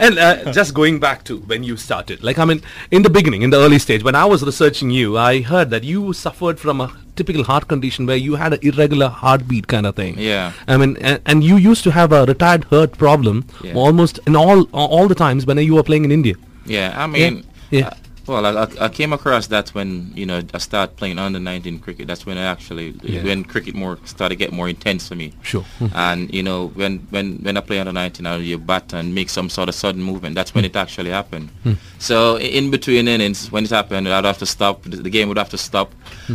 and 0.00 0.18
uh, 0.18 0.52
just 0.52 0.74
going 0.74 1.00
back 1.00 1.24
to 1.24 1.38
when 1.40 1.62
you 1.64 1.76
started, 1.76 2.22
like 2.22 2.38
I 2.38 2.44
mean, 2.44 2.62
in 2.90 3.02
the 3.02 3.10
beginning, 3.10 3.42
in 3.42 3.50
the 3.50 3.58
early 3.58 3.78
stage, 3.78 4.02
when 4.04 4.14
I 4.14 4.24
was 4.24 4.42
researching 4.44 4.90
you, 4.90 5.16
I 5.18 5.40
heard 5.42 5.70
that 5.70 5.84
you 5.84 6.12
suffered 6.12 6.60
from 6.60 6.80
a 6.80 6.88
typical 7.16 7.44
heart 7.44 7.68
condition 7.68 8.06
where 8.06 8.16
you 8.16 8.34
had 8.36 8.52
an 8.52 8.60
irregular 8.62 9.08
heartbeat 9.08 9.66
kind 9.68 9.86
of 9.86 9.94
thing. 9.96 10.18
Yeah. 10.18 10.52
I 10.68 10.76
mean, 10.76 10.96
and, 11.00 11.20
and 11.26 11.44
you 11.44 11.56
used 11.56 11.84
to 11.84 11.90
have 11.90 12.12
a 12.12 12.24
retired 12.26 12.64
heart 12.64 12.96
problem 12.98 13.44
Yeah. 13.62 13.74
almost 13.74 14.20
in 14.26 14.36
all 14.36 14.62
all 14.72 15.08
the 15.08 15.14
times 15.14 15.46
when 15.46 15.58
you 15.58 15.74
were 15.74 15.82
playing 15.82 16.04
in 16.04 16.12
India. 16.12 16.34
Yeah, 16.66 16.94
I 16.96 17.06
mean, 17.06 17.44
Yeah. 17.70 17.88
uh, 17.88 17.94
well, 18.30 18.46
I, 18.46 18.68
I, 18.80 18.88
came 18.88 19.12
across 19.12 19.48
that 19.48 19.70
when 19.70 20.12
you 20.14 20.24
know 20.24 20.40
I 20.54 20.58
started 20.58 20.96
playing 20.96 21.18
under 21.18 21.40
19 21.40 21.80
cricket. 21.80 22.06
That's 22.06 22.24
when 22.24 22.38
I 22.38 22.44
actually 22.44 22.94
Yeah. 23.02 23.24
when 23.24 23.44
cricket 23.44 23.74
more 23.74 23.98
started 24.04 24.34
to 24.36 24.44
get 24.44 24.52
more 24.52 24.68
intense 24.68 25.08
for 25.08 25.16
me. 25.16 25.32
Sure. 25.42 25.64
Hmm. 25.78 25.86
And 25.94 26.34
you 26.34 26.42
know 26.42 26.68
when 26.68 26.98
when 27.10 27.38
when 27.42 27.56
I 27.56 27.60
play 27.60 27.80
under 27.80 27.92
19, 27.92 28.26
I 28.26 28.36
you 28.36 28.58
bat 28.58 28.92
and 28.92 29.14
make 29.14 29.30
some 29.30 29.50
sort 29.50 29.68
of 29.68 29.74
sudden 29.74 30.02
movement. 30.02 30.34
That's 30.36 30.54
when 30.54 30.64
hmm. 30.64 30.70
it 30.70 30.76
actually 30.76 31.10
happened. 31.10 31.50
Hmm. 31.64 31.74
So 31.98 32.38
in 32.38 32.70
between 32.70 33.08
innings, 33.08 33.50
when 33.50 33.64
it 33.64 33.70
happened, 33.70 34.08
I'd 34.08 34.24
have 34.24 34.38
to 34.38 34.46
stop. 34.46 34.82
The 34.84 35.10
game 35.10 35.28
would 35.28 35.38
have 35.38 35.50
to 35.50 35.58
stop. 35.58 35.92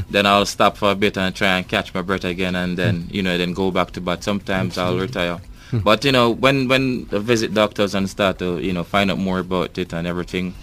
Then 0.09 0.25
I'll 0.25 0.45
stop 0.45 0.75
for 0.77 0.91
a 0.91 0.95
bit 0.95 1.17
and 1.17 1.33
try 1.33 1.57
and 1.57 1.67
catch 1.67 1.93
my 1.93 2.01
breath 2.01 2.25
again, 2.25 2.55
and 2.55 2.77
then 2.77 3.07
you 3.09 3.23
know 3.23 3.37
then 3.37 3.53
go 3.53 3.71
back 3.71 3.91
to 3.91 4.01
bat. 4.01 4.23
Sometimes 4.23 4.77
I'll 4.77 4.99
retire. 4.99 5.39
But 5.83 6.05
you 6.05 6.11
know 6.11 6.29
when 6.31 6.67
when 6.67 7.07
I 7.11 7.17
visit 7.19 7.53
doctors 7.53 7.95
and 7.95 8.09
start 8.09 8.39
to 8.39 8.59
you 8.59 8.73
know 8.73 8.83
find 8.83 9.11
out 9.11 9.17
more 9.17 9.39
about 9.39 9.77
it 9.77 9.93
and 9.93 10.07
everything, 10.07 10.53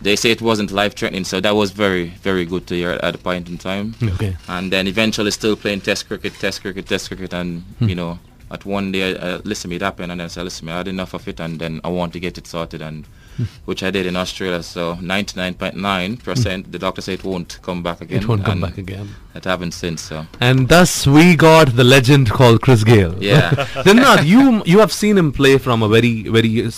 they 0.00 0.16
say 0.16 0.30
it 0.30 0.42
wasn't 0.42 0.70
life 0.70 0.94
threatening. 0.94 1.24
So 1.24 1.40
that 1.40 1.54
was 1.54 1.70
very 1.70 2.06
very 2.22 2.44
good 2.44 2.66
to 2.68 2.74
hear 2.74 2.90
at 3.02 3.14
a 3.14 3.18
point 3.18 3.48
in 3.48 3.58
time 3.58 3.94
Okay. 4.02 4.36
and 4.48 4.72
then 4.72 4.86
eventually 4.86 5.30
still 5.30 5.56
playing 5.56 5.80
test 5.82 6.08
cricket, 6.08 6.34
test 6.34 6.62
cricket, 6.62 6.86
test 6.86 7.08
cricket, 7.08 7.32
and 7.32 7.62
hmm. 7.78 7.88
you 7.88 7.94
know, 7.94 8.18
at 8.50 8.64
one 8.64 8.92
day, 8.92 9.16
uh, 9.16 9.40
listen, 9.44 9.70
it 9.72 9.82
happened, 9.82 10.10
and 10.10 10.20
then 10.20 10.24
I 10.26 10.28
said, 10.28 10.44
listen, 10.44 10.68
I 10.68 10.78
had 10.78 10.88
enough 10.88 11.12
of 11.12 11.28
it, 11.28 11.38
and 11.38 11.58
then 11.58 11.82
I 11.84 11.88
want 11.88 12.14
to 12.14 12.20
get 12.20 12.38
it 12.38 12.46
sorted, 12.46 12.80
and 12.80 13.06
hmm. 13.36 13.44
which 13.64 13.82
I 13.82 13.90
did 13.90 14.06
in 14.06 14.16
Australia. 14.16 14.62
So 14.62 14.94
99.9 14.96 16.22
percent, 16.22 16.66
hmm. 16.66 16.72
the 16.72 16.78
doctor 16.78 17.00
said 17.02 17.14
it 17.20 17.24
won't 17.24 17.58
come 17.62 17.82
back 17.82 18.00
again. 18.00 18.22
It 18.22 18.28
won't 18.28 18.44
come 18.44 18.60
back 18.60 18.78
again. 18.78 19.08
It 19.38 19.44
haven't 19.44 19.72
since. 19.72 20.02
So 20.02 20.26
And 20.40 20.68
thus 20.68 21.06
we 21.06 21.24
got 21.36 21.76
the 21.80 21.84
legend 21.84 22.30
called 22.38 22.60
Chris 22.60 22.82
Gayle. 22.82 23.14
Yeah. 23.22 23.50
Dinanath, 23.86 24.24
you 24.26 24.62
you 24.72 24.78
have 24.84 24.92
seen 24.92 25.16
him 25.20 25.30
play 25.40 25.52
from 25.66 25.82
a 25.86 25.88
very 25.96 26.12
very 26.36 26.52
uh, 26.66 26.70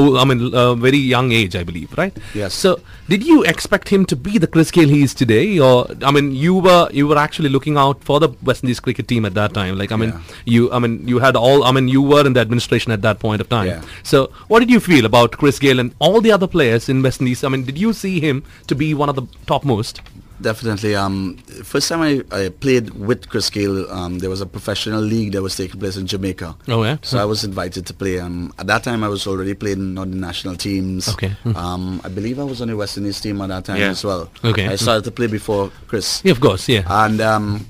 oh, 0.00 0.18
I 0.22 0.24
mean 0.30 0.42
uh, 0.62 0.74
very 0.74 0.98
young 1.12 1.32
age, 1.32 1.56
I 1.60 1.64
believe, 1.70 1.96
right? 2.02 2.14
Yes. 2.40 2.52
So 2.64 2.74
did 3.12 3.24
you 3.30 3.38
expect 3.52 3.88
him 3.94 4.04
to 4.12 4.16
be 4.26 4.36
the 4.44 4.50
Chris 4.56 4.70
Gayle 4.78 4.92
he 4.96 5.02
is 5.08 5.14
today, 5.22 5.46
or 5.68 5.76
I 6.10 6.12
mean 6.16 6.28
you 6.44 6.54
were 6.68 6.82
you 7.00 7.08
were 7.12 7.18
actually 7.24 7.48
looking 7.56 7.78
out 7.84 8.04
for 8.10 8.20
the 8.26 8.30
West 8.50 8.62
Indies 8.64 8.80
cricket 8.88 9.08
team 9.14 9.24
at 9.30 9.34
that 9.40 9.54
time? 9.60 9.78
Like 9.82 9.90
I 9.98 10.00
mean 10.04 10.10
Yeah. 10.10 10.36
you 10.56 10.70
I 10.80 10.84
mean 10.86 10.98
you 11.14 11.18
had 11.26 11.34
all 11.44 11.64
I 11.64 11.72
mean 11.78 11.88
you 11.96 12.02
were 12.14 12.24
in 12.26 12.34
the 12.38 12.44
administration 12.46 12.92
at 12.98 13.02
that 13.08 13.20
point 13.26 13.40
of 13.46 13.48
time. 13.58 13.68
Yeah. 13.72 13.82
So 14.12 14.26
what 14.48 14.60
did 14.66 14.70
you 14.76 14.80
feel 14.90 15.06
about 15.12 15.38
Chris 15.44 15.58
Gayle 15.66 15.80
and 15.86 15.94
all 16.08 16.20
the 16.28 16.32
other 16.38 16.50
players 16.58 16.90
in 16.94 17.02
West 17.08 17.20
Indies? 17.24 17.42
I 17.42 17.48
mean, 17.56 17.64
did 17.72 17.78
you 17.86 17.92
see 18.04 18.16
him 18.28 18.44
to 18.66 18.74
be 18.84 18.92
one 19.04 19.08
of 19.08 19.16
the 19.22 19.26
topmost? 19.46 20.02
Definitely. 20.40 20.96
Um, 20.96 21.36
first 21.62 21.88
time 21.88 22.00
I, 22.02 22.22
I 22.36 22.48
played 22.48 22.90
with 22.90 23.28
Chris 23.28 23.48
Gayle, 23.50 23.88
um, 23.92 24.18
there 24.18 24.30
was 24.30 24.40
a 24.40 24.46
professional 24.46 25.00
league 25.00 25.32
that 25.32 25.42
was 25.42 25.56
taking 25.56 25.78
place 25.78 25.96
in 25.96 26.06
Jamaica. 26.06 26.56
Oh 26.68 26.82
yeah. 26.82 26.96
So 27.02 27.18
I 27.18 27.24
was 27.24 27.44
invited 27.44 27.86
to 27.86 27.94
play. 27.94 28.18
Um, 28.18 28.52
at 28.58 28.66
that 28.66 28.82
time, 28.84 29.04
I 29.04 29.08
was 29.08 29.26
already 29.26 29.54
playing 29.54 29.98
on 29.98 30.10
the 30.10 30.16
national 30.16 30.56
teams. 30.56 31.08
Okay. 31.10 31.28
Hmm. 31.44 31.56
Um, 31.56 32.00
I 32.04 32.08
believe 32.08 32.38
I 32.40 32.44
was 32.44 32.60
on 32.60 32.68
the 32.68 32.76
West 32.76 32.96
Indies 32.98 33.20
team 33.20 33.40
at 33.40 33.48
that 33.48 33.64
time 33.66 33.76
Yeah. 33.78 33.90
as 33.90 34.02
well. 34.04 34.30
Okay. 34.44 34.66
I 34.66 34.76
started 34.76 35.04
to 35.04 35.10
play 35.10 35.26
before 35.28 35.70
Chris. 35.86 36.20
Yeah, 36.24 36.32
of 36.32 36.40
course, 36.40 36.68
yeah. 36.68 36.82
And 36.88 37.20
um, 37.20 37.66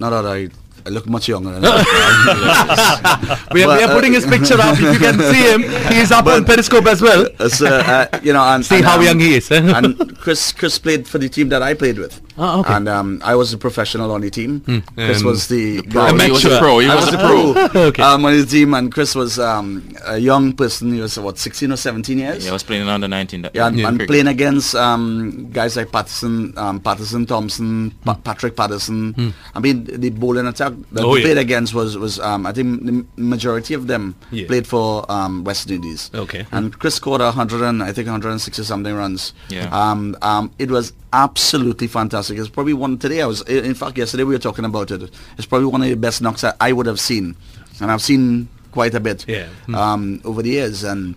not 0.00 0.10
that 0.10 0.26
I, 0.26 0.48
I 0.86 0.90
look 0.90 1.06
much 1.08 1.28
younger 1.28 1.50
than 1.52 1.62
that. 1.62 1.84
We 3.54 3.62
are, 3.62 3.68
we 3.68 3.76
But, 3.76 3.82
are 3.82 3.90
uh, 3.90 3.94
putting 3.94 4.12
his 4.12 4.26
picture 4.26 4.54
up. 4.60 4.74
If 4.78 4.80
you 4.80 4.98
can 4.98 5.18
see 5.18 5.42
him, 5.52 5.62
he's 5.92 6.10
up 6.12 6.26
on 6.26 6.44
Periscope 6.44 6.86
as 6.86 7.00
well. 7.00 7.26
Uh, 7.38 7.48
so, 7.48 7.66
uh, 7.66 8.06
you 8.22 8.32
know, 8.32 8.42
and 8.42 8.64
See 8.64 8.76
and, 8.76 8.84
how 8.84 8.98
um, 8.98 9.04
young 9.04 9.20
he 9.20 9.36
is. 9.36 9.50
and 9.50 10.16
Chris 10.18 10.52
Chris 10.52 10.78
played 10.78 11.06
for 11.08 11.18
the 11.18 11.28
team 11.28 11.48
that 11.50 11.62
I 11.62 11.74
played 11.74 11.98
with. 11.98 12.20
Ah, 12.36 12.58
okay. 12.60 12.74
And 12.74 12.88
um, 12.88 13.20
I 13.24 13.34
was 13.36 13.52
the 13.52 13.58
professional 13.58 14.10
on 14.10 14.20
the 14.20 14.30
team. 14.30 14.60
Chris 14.96 15.18
and 15.18 15.26
was 15.26 15.46
the, 15.48 15.82
pro. 15.82 16.16
He 16.16 16.30
was 16.30 16.44
a 16.44 16.58
pro. 16.58 16.78
He 16.80 16.88
was 16.88 17.06
was 17.06 17.14
a 17.14 17.18
a 17.18 17.72
pro. 17.72 17.82
Okay. 17.88 18.02
um, 18.02 18.24
on 18.24 18.36
the 18.36 18.44
team, 18.46 18.74
and 18.74 18.92
Chris 18.92 19.14
was 19.14 19.38
um, 19.38 19.94
a 20.06 20.18
young 20.18 20.52
person. 20.52 20.92
He 20.92 21.00
was 21.00 21.18
what 21.18 21.38
16 21.38 21.70
or 21.70 21.76
17 21.76 22.18
years. 22.18 22.44
Yeah, 22.44 22.50
I 22.50 22.52
was 22.54 22.62
playing 22.62 22.82
in 22.82 22.88
under 22.88 23.06
19. 23.08 23.42
That 23.42 23.54
Yeah, 23.54 23.68
and, 23.68 23.78
Yeah, 23.78 23.88
and 23.88 24.06
playing 24.06 24.26
against 24.26 24.74
um, 24.74 25.48
guys 25.52 25.76
like 25.76 25.92
Patterson, 25.92 26.52
um, 26.58 26.80
Patterson 26.80 27.24
Thompson, 27.26 27.92
pa- 28.04 28.14
Patrick 28.14 28.56
Patterson. 28.56 29.32
I 29.54 29.60
mean, 29.60 29.84
the 29.84 30.10
bowling 30.10 30.46
attack 30.46 30.73
that 30.92 31.04
Oh, 31.04 31.10
we 31.12 31.20
yeah. 31.20 31.26
played 31.26 31.38
against 31.38 31.74
was 31.74 31.96
was 31.96 32.18
um, 32.20 32.46
I 32.46 32.52
think 32.52 32.84
the 32.84 33.04
majority 33.16 33.74
of 33.74 33.86
them 33.86 34.14
Yeah. 34.30 34.46
played 34.46 34.66
for 34.66 35.04
um, 35.10 35.44
West 35.44 35.70
Indies. 35.70 36.10
Okay. 36.14 36.46
And 36.52 36.78
Chris 36.78 36.94
scored 36.96 37.20
a 37.20 37.30
hundred 37.32 37.62
and 37.62 37.82
I 37.82 37.92
think 37.92 38.06
160 38.06 38.62
something 38.64 38.94
runs. 38.94 39.32
Yeah. 39.48 39.68
Um, 39.72 40.16
um, 40.22 40.50
it 40.58 40.70
was 40.70 40.92
absolutely 41.12 41.86
fantastic. 41.86 42.38
It's 42.38 42.48
probably 42.48 42.74
one 42.74 42.98
today. 42.98 43.22
I 43.22 43.26
was 43.26 43.42
in 43.42 43.74
fact 43.74 43.96
yesterday 43.98 44.24
we 44.24 44.34
were 44.34 44.38
talking 44.40 44.64
about 44.64 44.90
it. 44.90 45.10
It's 45.36 45.46
probably 45.46 45.66
one 45.66 45.82
of 45.82 45.88
the 45.88 45.94
best 45.96 46.20
knocks 46.22 46.44
I, 46.44 46.52
I 46.60 46.72
would 46.72 46.86
have 46.86 47.00
seen, 47.00 47.36
and 47.80 47.90
I've 47.90 48.02
seen 48.02 48.48
quite 48.72 48.94
a 48.94 49.00
bit 49.00 49.24
Yeah. 49.28 49.46
Hmm. 49.66 49.74
um, 49.74 50.20
over 50.24 50.42
the 50.42 50.50
years 50.50 50.84
and. 50.84 51.14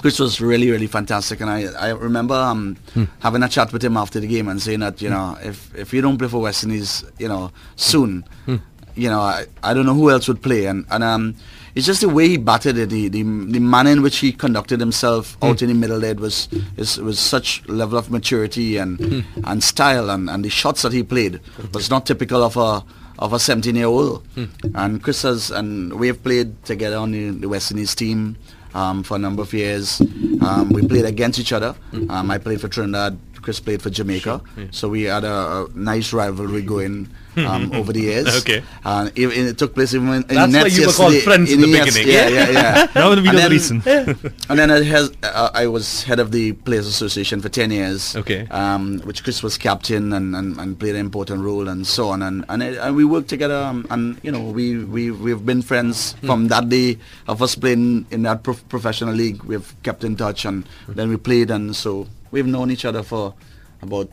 Chris 0.00 0.18
was 0.18 0.40
really, 0.40 0.68
really 0.72 0.88
fantastic, 0.88 1.40
and 1.40 1.48
I, 1.48 1.66
I 1.78 1.90
remember 1.90 2.34
um, 2.34 2.76
Hmm. 2.94 3.04
having 3.20 3.44
a 3.44 3.48
chat 3.48 3.72
with 3.72 3.82
him 3.84 3.96
after 3.96 4.18
the 4.18 4.26
game 4.26 4.48
and 4.48 4.60
saying 4.60 4.80
that 4.80 5.00
you 5.00 5.08
know 5.08 5.38
if, 5.40 5.72
if 5.72 5.94
you 5.94 6.02
don't 6.02 6.18
play 6.18 6.26
for 6.26 6.40
West 6.42 6.64
Indies, 6.64 7.04
you 7.16 7.28
know 7.28 7.52
soon, 7.76 8.24
Hmm. 8.46 8.56
You 8.96 9.08
know 9.08 9.20
I, 9.20 9.46
I 9.62 9.74
don't 9.74 9.86
know 9.86 9.94
who 9.94 10.10
else 10.10 10.28
would 10.28 10.42
play, 10.42 10.66
and 10.66 10.84
and 10.90 11.02
um, 11.04 11.34
it's 11.74 11.86
just 11.86 12.00
the 12.02 12.08
way 12.08 12.28
he 12.28 12.36
batted 12.36 12.78
it, 12.78 12.90
the, 12.90 13.08
the 13.08 13.22
the 13.22 13.58
manner 13.60 13.90
in 13.90 14.02
which 14.02 14.18
he 14.18 14.32
conducted 14.32 14.80
himself 14.80 15.36
Hmm. 15.40 15.46
out 15.46 15.62
in 15.62 15.68
the 15.68 15.74
middle 15.74 16.00
there 16.00 16.14
was 16.14 16.48
is 16.76 16.98
was 16.98 17.18
such 17.18 17.66
level 17.68 17.98
of 17.98 18.10
maturity 18.10 18.76
and 18.78 18.98
Hmm. 19.00 19.20
and 19.44 19.62
style, 19.62 20.10
and, 20.10 20.30
and 20.30 20.44
the 20.44 20.50
shots 20.50 20.82
that 20.82 20.92
he 20.92 21.02
played 21.02 21.40
was 21.72 21.90
not 21.90 22.06
typical 22.06 22.42
of 22.42 22.56
a 22.56 22.84
of 23.18 23.32
a 23.32 23.38
17 23.38 23.76
year 23.76 23.86
old. 23.86 24.24
Hmm. 24.34 24.44
And 24.74 25.02
Chris 25.02 25.22
has 25.22 25.50
and 25.50 25.92
we 25.94 26.08
have 26.08 26.22
played 26.22 26.64
together 26.64 26.96
on 26.96 27.12
the, 27.12 27.30
the 27.30 27.48
West 27.48 27.70
Indies 27.70 27.94
team 27.94 28.36
um, 28.74 29.02
for 29.04 29.14
a 29.16 29.18
number 29.20 29.40
of 29.42 29.52
years. 29.52 30.00
Um, 30.40 30.70
we 30.70 30.86
played 30.86 31.04
against 31.04 31.38
each 31.38 31.52
other. 31.52 31.72
Hmm. 31.92 32.10
Um, 32.10 32.30
I 32.30 32.38
played 32.38 32.60
for 32.60 32.68
Trinidad. 32.68 33.18
Chris 33.40 33.60
played 33.60 33.82
for 33.82 33.90
Jamaica. 33.90 34.40
So 34.72 34.88
we 34.88 35.02
had 35.02 35.22
a, 35.22 35.66
a 35.66 35.68
nice 35.74 36.12
rivalry 36.14 36.62
going 36.62 37.08
um, 37.36 37.72
over 37.72 37.92
the 37.92 38.00
years. 38.00 38.26
Okay. 38.44 38.62
And 38.84 39.10
it, 39.16 39.26
it 39.28 39.58
took 39.58 39.74
place 39.74 39.94
even 39.94 40.08
in 40.12 40.22
That's 40.28 40.52
why 40.52 40.66
you 40.66 40.86
were 40.86 40.92
called 40.92 41.14
friends 41.22 41.50
in 41.52 41.60
the 41.60 41.66
nets, 41.66 41.96
beginning. 41.96 42.12
Yeah, 42.14 42.28
yeah, 42.28 42.50
yeah. 42.50 42.86
Now 42.94 43.10
we 43.10 43.16
know 43.16 43.28
And 43.30 43.38
the 43.38 43.40
then- 43.42 43.50
reason. 43.50 43.82
and 44.48 44.58
then 44.58 44.70
I, 44.70 44.82
has, 44.82 45.10
uh, 45.22 45.50
I 45.54 45.66
was 45.66 46.02
head 46.04 46.18
of 46.20 46.30
the 46.32 46.52
Players 46.52 46.86
Association 46.86 47.40
for 47.40 47.48
10 47.48 47.70
years. 47.70 48.16
Okay. 48.16 48.46
Um, 48.50 49.00
which 49.00 49.22
Chris 49.24 49.42
was 49.42 49.56
captain 49.56 50.12
and, 50.12 50.34
and, 50.36 50.58
and 50.58 50.78
played 50.78 50.94
an 50.94 51.00
important 51.00 51.42
role 51.42 51.68
and 51.68 51.86
so 51.86 52.08
on. 52.08 52.22
And, 52.22 52.44
and, 52.48 52.62
it, 52.62 52.78
and 52.78 52.94
we 52.96 53.04
worked 53.04 53.28
together 53.28 53.56
um, 53.56 53.86
and, 53.90 54.18
you 54.22 54.30
know, 54.32 54.40
we, 54.42 54.84
we, 54.84 55.10
we've 55.10 55.44
been 55.44 55.62
friends 55.62 56.12
Hmm. 56.20 56.26
from 56.26 56.48
that 56.48 56.68
day 56.68 56.98
of 57.28 57.40
us 57.42 57.54
playing 57.54 58.06
in 58.10 58.22
that 58.22 58.42
prof- 58.42 58.68
professional 58.68 59.14
league. 59.14 59.42
We've 59.44 59.74
kept 59.82 60.04
in 60.04 60.16
touch 60.16 60.44
and 60.44 60.66
then 60.88 61.08
we 61.08 61.16
played 61.16 61.50
and 61.50 61.74
so 61.74 62.06
we've 62.30 62.46
known 62.46 62.70
each 62.70 62.84
other 62.84 63.02
for 63.02 63.34
about 63.82 64.08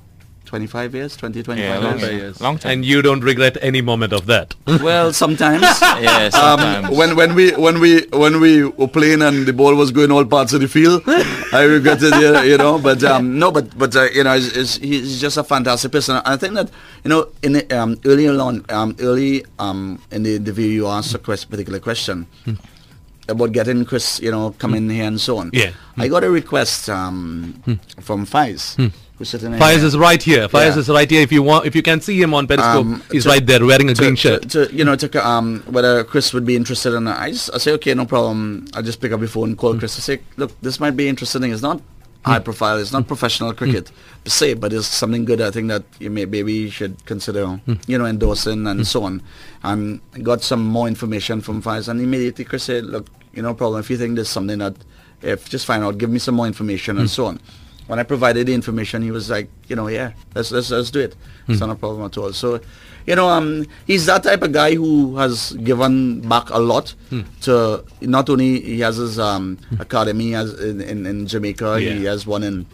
25 0.52 0.94
years, 0.94 1.16
20, 1.16 1.44
25 1.44 1.58
Yeah, 1.58 1.78
long 1.80 2.00
years. 2.00 2.38
time. 2.38 2.44
Long 2.46 2.58
time. 2.58 2.72
And 2.74 2.86
you 2.86 3.02
don't 3.02 3.22
regret 3.22 3.58
any 3.62 3.80
moment 3.82 4.12
of 4.12 4.26
that. 4.26 4.54
Well, 4.82 5.14
sometimes. 5.14 5.62
yeah, 5.82 6.28
sometimes. 6.30 6.88
Um, 6.90 6.96
when 6.98 7.16
when 7.16 7.36
we 7.36 7.52
when 7.54 7.80
we 7.80 8.02
when 8.24 8.42
we 8.42 8.66
were 8.66 8.90
playing 8.90 9.22
and 9.22 9.46
the 9.46 9.54
ball 9.54 9.76
was 9.76 9.92
going 9.92 10.12
all 10.12 10.26
parts 10.26 10.52
of 10.52 10.60
the 10.60 10.68
field, 10.68 11.04
I 11.54 11.64
regretted 11.64 12.12
it, 12.14 12.48
you 12.52 12.58
know. 12.58 12.78
But 12.80 13.02
um, 13.06 13.40
no, 13.40 13.50
but 13.52 13.78
but 13.78 13.96
uh, 13.96 14.10
you 14.12 14.26
know, 14.26 14.36
he's, 14.36 14.52
he's, 14.54 14.76
he's 14.76 15.22
just 15.22 15.38
a 15.38 15.44
fantastic 15.46 15.92
person. 15.94 16.20
I 16.26 16.36
think 16.36 16.56
that 16.56 16.70
you 17.06 17.10
know, 17.10 17.30
in 17.42 17.54
the, 17.54 17.64
um, 17.72 17.96
early 18.04 18.28
on, 18.28 18.66
um, 18.70 18.96
early 19.00 19.46
um, 19.58 20.02
in 20.12 20.24
the 20.24 20.36
interview, 20.36 20.68
you 20.68 20.88
asked 20.88 21.16
a 21.16 21.20
quest, 21.20 21.50
particular 21.50 21.80
question 21.80 22.28
about 23.30 23.54
getting 23.54 23.86
Chris, 23.86 24.20
you 24.20 24.32
know, 24.32 24.52
come 24.60 24.74
in 24.74 24.90
here 24.90 25.06
and 25.06 25.22
so 25.22 25.38
on. 25.38 25.50
Yeah. 25.54 25.72
I 25.96 26.10
got 26.10 26.24
a 26.26 26.30
request 26.30 26.90
um, 26.90 27.54
from 28.02 28.26
Fies, 28.26 28.76
who's 28.76 28.82
sitting 28.82 28.92
in 28.92 29.11
Fires 29.26 29.84
is 29.84 29.98
right 29.98 30.22
here. 30.22 30.48
Fires 30.48 30.76
Yeah. 30.76 30.82
is 30.82 30.90
right 30.90 31.10
here. 31.10 31.22
If 31.22 31.32
you 31.32 31.44
want, 31.44 31.66
if 31.66 31.76
you 31.76 31.82
can 31.82 32.02
see 32.02 32.22
him 32.22 32.34
on 32.34 32.48
Periscope, 32.48 32.86
Um, 32.86 33.04
he's 33.12 33.24
to- 33.24 33.30
right 33.30 33.46
there 33.46 33.66
wearing 33.66 33.90
a 33.90 33.94
to, 33.94 34.02
green 34.02 34.16
shirt. 34.16 34.50
To, 34.50 34.70
you 34.74 34.84
know, 34.84 34.96
to 34.96 35.28
um, 35.28 35.64
whether 35.68 36.04
Chris 36.04 36.34
would 36.34 36.46
be 36.46 36.56
interested 36.56 36.94
in. 36.94 37.08
I 37.08 37.32
just 37.32 37.50
I 37.54 37.58
say 37.58 37.72
okay, 37.74 37.94
no 37.94 38.06
problem. 38.06 38.66
I 38.74 38.82
just 38.82 39.00
pick 39.02 39.12
up 39.12 39.20
the 39.20 39.28
phone, 39.28 39.56
call 39.56 39.74
hmm. 39.74 39.80
Chris, 39.80 39.98
I 39.98 40.02
say, 40.02 40.22
look, 40.38 40.52
this 40.62 40.80
might 40.80 40.96
be 40.96 41.08
interesting. 41.08 41.44
It's 41.52 41.62
not 41.62 41.82
high 42.26 42.38
hmm. 42.38 42.44
profile. 42.44 42.78
It's 42.78 42.92
not 42.92 43.04
hmm. 43.04 43.08
professional 43.08 43.54
cricket 43.54 43.92
per 44.24 44.30
se, 44.30 44.56
but 44.56 44.74
it's 44.74 44.88
something 44.88 45.26
good. 45.26 45.42
I 45.42 45.52
think 45.52 45.68
that 45.70 45.84
you 46.00 46.10
may 46.10 46.26
maybe 46.26 46.70
should 46.70 47.06
consider, 47.06 47.60
you 47.88 47.98
know, 47.98 48.06
endorsing 48.06 48.68
and 48.68 48.86
so 48.88 49.04
on. 49.04 49.22
And 49.64 50.02
got 50.24 50.42
some 50.42 50.64
more 50.66 50.88
information 50.88 51.42
from 51.42 51.62
Fires, 51.62 51.88
and 51.88 52.02
immediately 52.02 52.46
Chris 52.46 52.64
said, 52.64 52.86
look, 52.86 53.08
you 53.34 53.42
know, 53.42 53.54
problem. 53.54 53.80
If 53.80 53.90
you 53.90 53.98
think 53.98 54.16
there's 54.16 54.30
something 54.30 54.60
that, 54.60 54.76
if 55.22 55.50
just 55.50 55.66
find 55.66 55.84
out, 55.84 55.98
give 55.98 56.10
me 56.10 56.20
some 56.20 56.36
more 56.36 56.48
information 56.48 56.98
and 56.98 57.10
so 57.10 57.26
on. 57.28 57.40
When 57.88 58.00
I 58.00 58.04
provided 58.04 58.48
the 58.48 58.54
information, 58.54 59.02
he 59.02 59.12
was 59.12 59.30
like, 59.30 59.50
you 59.68 59.76
know, 59.76 59.88
yeah, 59.88 60.14
let's 60.36 60.52
let's 60.52 60.72
let's 60.72 60.92
do 60.92 61.00
it. 61.02 61.16
It's 61.48 61.60
not 61.60 61.70
a 61.70 61.76
problem 61.76 62.06
at 62.06 62.18
all. 62.18 62.32
So, 62.32 62.62
you 63.06 63.16
know, 63.16 63.28
um, 63.28 63.66
he's 63.86 64.06
that 64.06 64.24
type 64.24 64.42
of 64.44 64.54
guy 64.54 64.76
who 64.76 65.18
has 65.18 65.52
given 65.64 66.22
back 66.22 66.50
a 66.52 66.60
lot 66.60 66.94
to 67.42 67.84
not 68.02 68.30
only 68.30 68.62
he 68.62 68.80
has 68.80 68.96
his 68.98 69.20
um, 69.20 69.58
academy 69.80 70.36
as 70.36 70.54
in, 70.62 70.80
in, 70.80 71.06
in 71.06 71.28
Jamaica, 71.28 71.80
he 71.80 72.06
has 72.06 72.26
one 72.26 72.44
in 72.44 72.66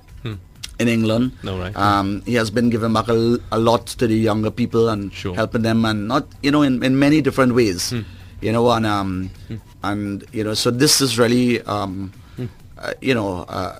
in 0.80 0.88
England. 0.88 1.32
No, 1.42 1.58
right. 1.58 1.76
Um, 1.76 2.22
he 2.26 2.36
has 2.36 2.52
been 2.52 2.70
giving 2.70 2.94
back 2.94 3.08
a, 3.08 3.40
a, 3.52 3.58
lot 3.58 3.88
to 3.98 4.06
the 4.06 4.14
younger 4.16 4.52
people 4.52 4.90
and 4.90 5.12
Sure. 5.12 5.34
helping 5.34 5.64
them, 5.64 5.86
and 5.86 6.08
not 6.08 6.28
you 6.44 6.52
know 6.52 6.62
in, 6.62 6.84
in 6.84 7.00
many 7.00 7.22
different 7.22 7.56
ways. 7.56 7.90
Hmm. 7.90 8.02
You 8.42 8.52
know, 8.52 8.70
and 8.70 8.86
um, 8.86 9.32
and 9.82 10.24
you 10.32 10.44
know, 10.44 10.54
so 10.54 10.70
this 10.70 11.02
is 11.02 11.18
really 11.18 11.62
um, 11.64 12.14
Hmm. 12.36 12.46
uh, 12.78 12.94
you 13.02 13.16
know. 13.16 13.46
Uh, 13.50 13.80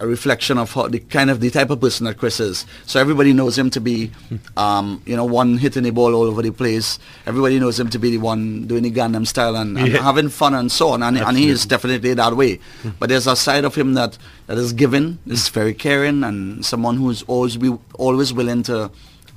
a 0.00 0.06
reflection 0.06 0.56
of 0.56 0.72
how 0.72 0.88
the 0.88 0.98
kind 0.98 1.28
of 1.30 1.40
the 1.40 1.50
type 1.50 1.68
of 1.70 1.80
person 1.80 2.06
that 2.06 2.16
Chris 2.16 2.40
is. 2.40 2.64
So 2.86 2.98
everybody 3.00 3.32
knows 3.34 3.58
him 3.58 3.68
to 3.70 3.80
be, 3.80 4.10
um, 4.56 5.02
you 5.04 5.14
know, 5.14 5.24
one 5.26 5.58
hitting 5.58 5.82
the 5.82 5.90
ball 5.90 6.14
all 6.14 6.24
over 6.24 6.40
the 6.40 6.50
place. 6.50 6.98
Everybody 7.26 7.58
knows 7.60 7.78
him 7.78 7.90
to 7.90 7.98
be 7.98 8.10
the 8.12 8.18
one 8.18 8.66
doing 8.66 8.82
the 8.82 8.90
Gangnam 8.90 9.26
style 9.26 9.56
and, 9.56 9.76
and 9.78 9.88
Yeah. 9.88 10.02
having 10.02 10.30
fun 10.30 10.54
and 10.54 10.72
so 10.72 10.88
on. 10.90 11.02
And, 11.02 11.18
and 11.18 11.36
he 11.36 11.48
is 11.48 11.66
definitely 11.66 12.14
that 12.14 12.34
way. 12.36 12.60
But 12.98 13.10
there's 13.10 13.26
a 13.26 13.36
side 13.36 13.64
of 13.64 13.74
him 13.74 13.94
that, 13.94 14.16
that 14.46 14.56
is 14.56 14.72
giving, 14.72 15.18
is 15.26 15.48
very 15.50 15.74
caring, 15.74 16.24
and 16.24 16.64
someone 16.64 16.96
who 16.96 17.10
is 17.10 17.22
always 17.26 17.56
be 17.58 17.76
always 17.94 18.32
willing 18.32 18.62
to 18.64 18.90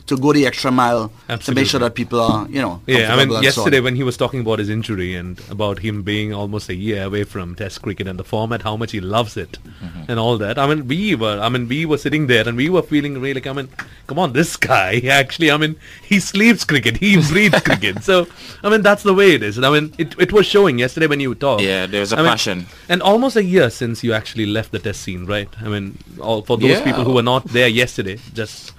to 0.07 0.17
go 0.17 0.33
the 0.33 0.45
extra 0.45 0.71
mile 0.71 1.11
to 1.39 1.51
make 1.53 1.67
sure 1.67 1.79
that 1.79 1.95
people 1.95 2.19
are, 2.19 2.47
you 2.49 2.61
know, 2.61 2.81
Yeah, 2.87 3.13
I 3.13 3.17
mean, 3.17 3.29
and 3.29 3.37
so 3.37 3.41
yesterday 3.41 3.79
when 3.79 3.95
he 3.95 4.03
was 4.03 4.17
talking 4.17 4.41
about 4.41 4.59
his 4.59 4.69
injury 4.69 5.15
and 5.15 5.39
about 5.49 5.79
him 5.79 6.03
being 6.03 6.33
almost 6.33 6.69
a 6.69 6.75
year 6.75 7.03
away 7.03 7.23
from 7.23 7.55
Test 7.55 7.81
cricket 7.81 8.07
and 8.07 8.17
the 8.19 8.23
format, 8.23 8.61
how 8.63 8.75
much 8.75 8.91
he 8.91 8.99
loves 8.99 9.37
it, 9.37 9.57
mm-hmm. 9.63 10.03
and 10.09 10.19
all 10.19 10.37
that. 10.37 10.57
I 10.57 10.67
mean, 10.67 10.87
we 10.87 11.15
were, 11.15 11.39
I 11.39 11.49
mean, 11.49 11.67
we 11.67 11.85
were 11.85 11.97
sitting 11.97 12.27
there 12.27 12.47
and 12.47 12.57
we 12.57 12.69
were 12.69 12.81
feeling 12.81 13.19
really, 13.21 13.41
I 13.47 13.53
mean, 13.53 13.69
come 14.07 14.19
on, 14.19 14.33
this 14.33 14.57
guy 14.57 14.99
actually, 15.21 15.51
I 15.51 15.57
mean, 15.57 15.75
he 16.03 16.19
sleeps 16.19 16.63
cricket, 16.65 16.97
he 16.97 17.15
breathes 17.31 17.61
cricket. 17.61 18.03
So, 18.03 18.27
I 18.63 18.69
mean, 18.69 18.81
that's 18.81 19.03
the 19.03 19.13
way 19.13 19.33
it 19.33 19.43
is. 19.43 19.57
And 19.57 19.65
I 19.65 19.69
mean, 19.79 19.93
it 19.97 20.15
it 20.19 20.31
was 20.33 20.45
showing 20.45 20.79
yesterday 20.79 21.07
when 21.07 21.19
you 21.19 21.35
talked. 21.35 21.61
Yeah, 21.63 21.85
there's 21.85 22.11
a 22.13 22.17
I 22.17 22.21
mean, 22.21 22.31
passion. 22.31 22.65
and 22.89 23.01
almost 23.01 23.35
a 23.35 23.43
year 23.43 23.69
since 23.69 24.03
you 24.03 24.13
actually 24.13 24.45
left 24.45 24.71
the 24.71 24.79
Test 24.79 25.01
scene, 25.01 25.25
right? 25.25 25.49
I 25.61 25.67
mean, 25.69 25.97
all 26.19 26.41
for 26.41 26.57
those 26.57 26.71
Yeah. 26.71 26.83
people 26.83 27.03
who 27.03 27.13
were 27.13 27.23
not 27.33 27.45
there 27.45 27.67
yesterday, 27.67 28.17
just 28.33 28.73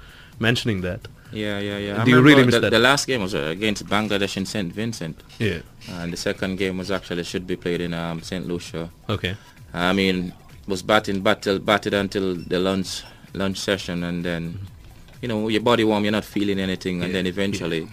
mentioning 0.49 0.83
that. 0.83 1.01
Yeah, 1.33 1.59
yeah, 1.59 1.79
yeah. 1.79 2.05
Do 2.05 2.11
you 2.11 2.21
really 2.21 2.45
miss 2.45 2.55
the, 2.57 2.61
that? 2.61 2.71
the 2.71 2.79
last 2.79 3.07
game 3.07 3.23
was 3.23 3.35
uh, 3.35 3.39
against 3.57 3.87
Bangladesh 3.87 4.37
in 4.37 4.45
St. 4.45 4.71
Vincent. 4.71 5.17
Yeah. 5.39 5.61
And 5.89 6.13
the 6.13 6.17
second 6.19 6.57
game 6.57 6.77
was 6.77 6.91
actually 6.91 7.25
should 7.25 7.47
be 7.47 7.57
played 7.57 7.81
in 7.81 7.95
um, 7.95 8.21
St. 8.21 8.47
Lucia. 8.47 8.91
Okay. 9.09 9.35
I 9.73 9.93
mean, 9.95 10.35
was 10.67 10.83
batting, 10.83 11.23
battled, 11.23 11.65
batted 11.65 11.95
until 11.95 12.35
the 12.35 12.59
lunch 12.59 13.03
lunch 13.35 13.59
session, 13.59 14.05
and 14.05 14.23
then, 14.23 14.59
you 15.23 15.29
know, 15.29 15.49
your 15.49 15.63
body 15.63 15.85
warm, 15.85 16.05
you're 16.05 16.13
not 16.13 16.25
feeling 16.25 16.61
anything, 16.61 17.03
and 17.03 17.15
then 17.15 17.27
eventually, 17.27 17.89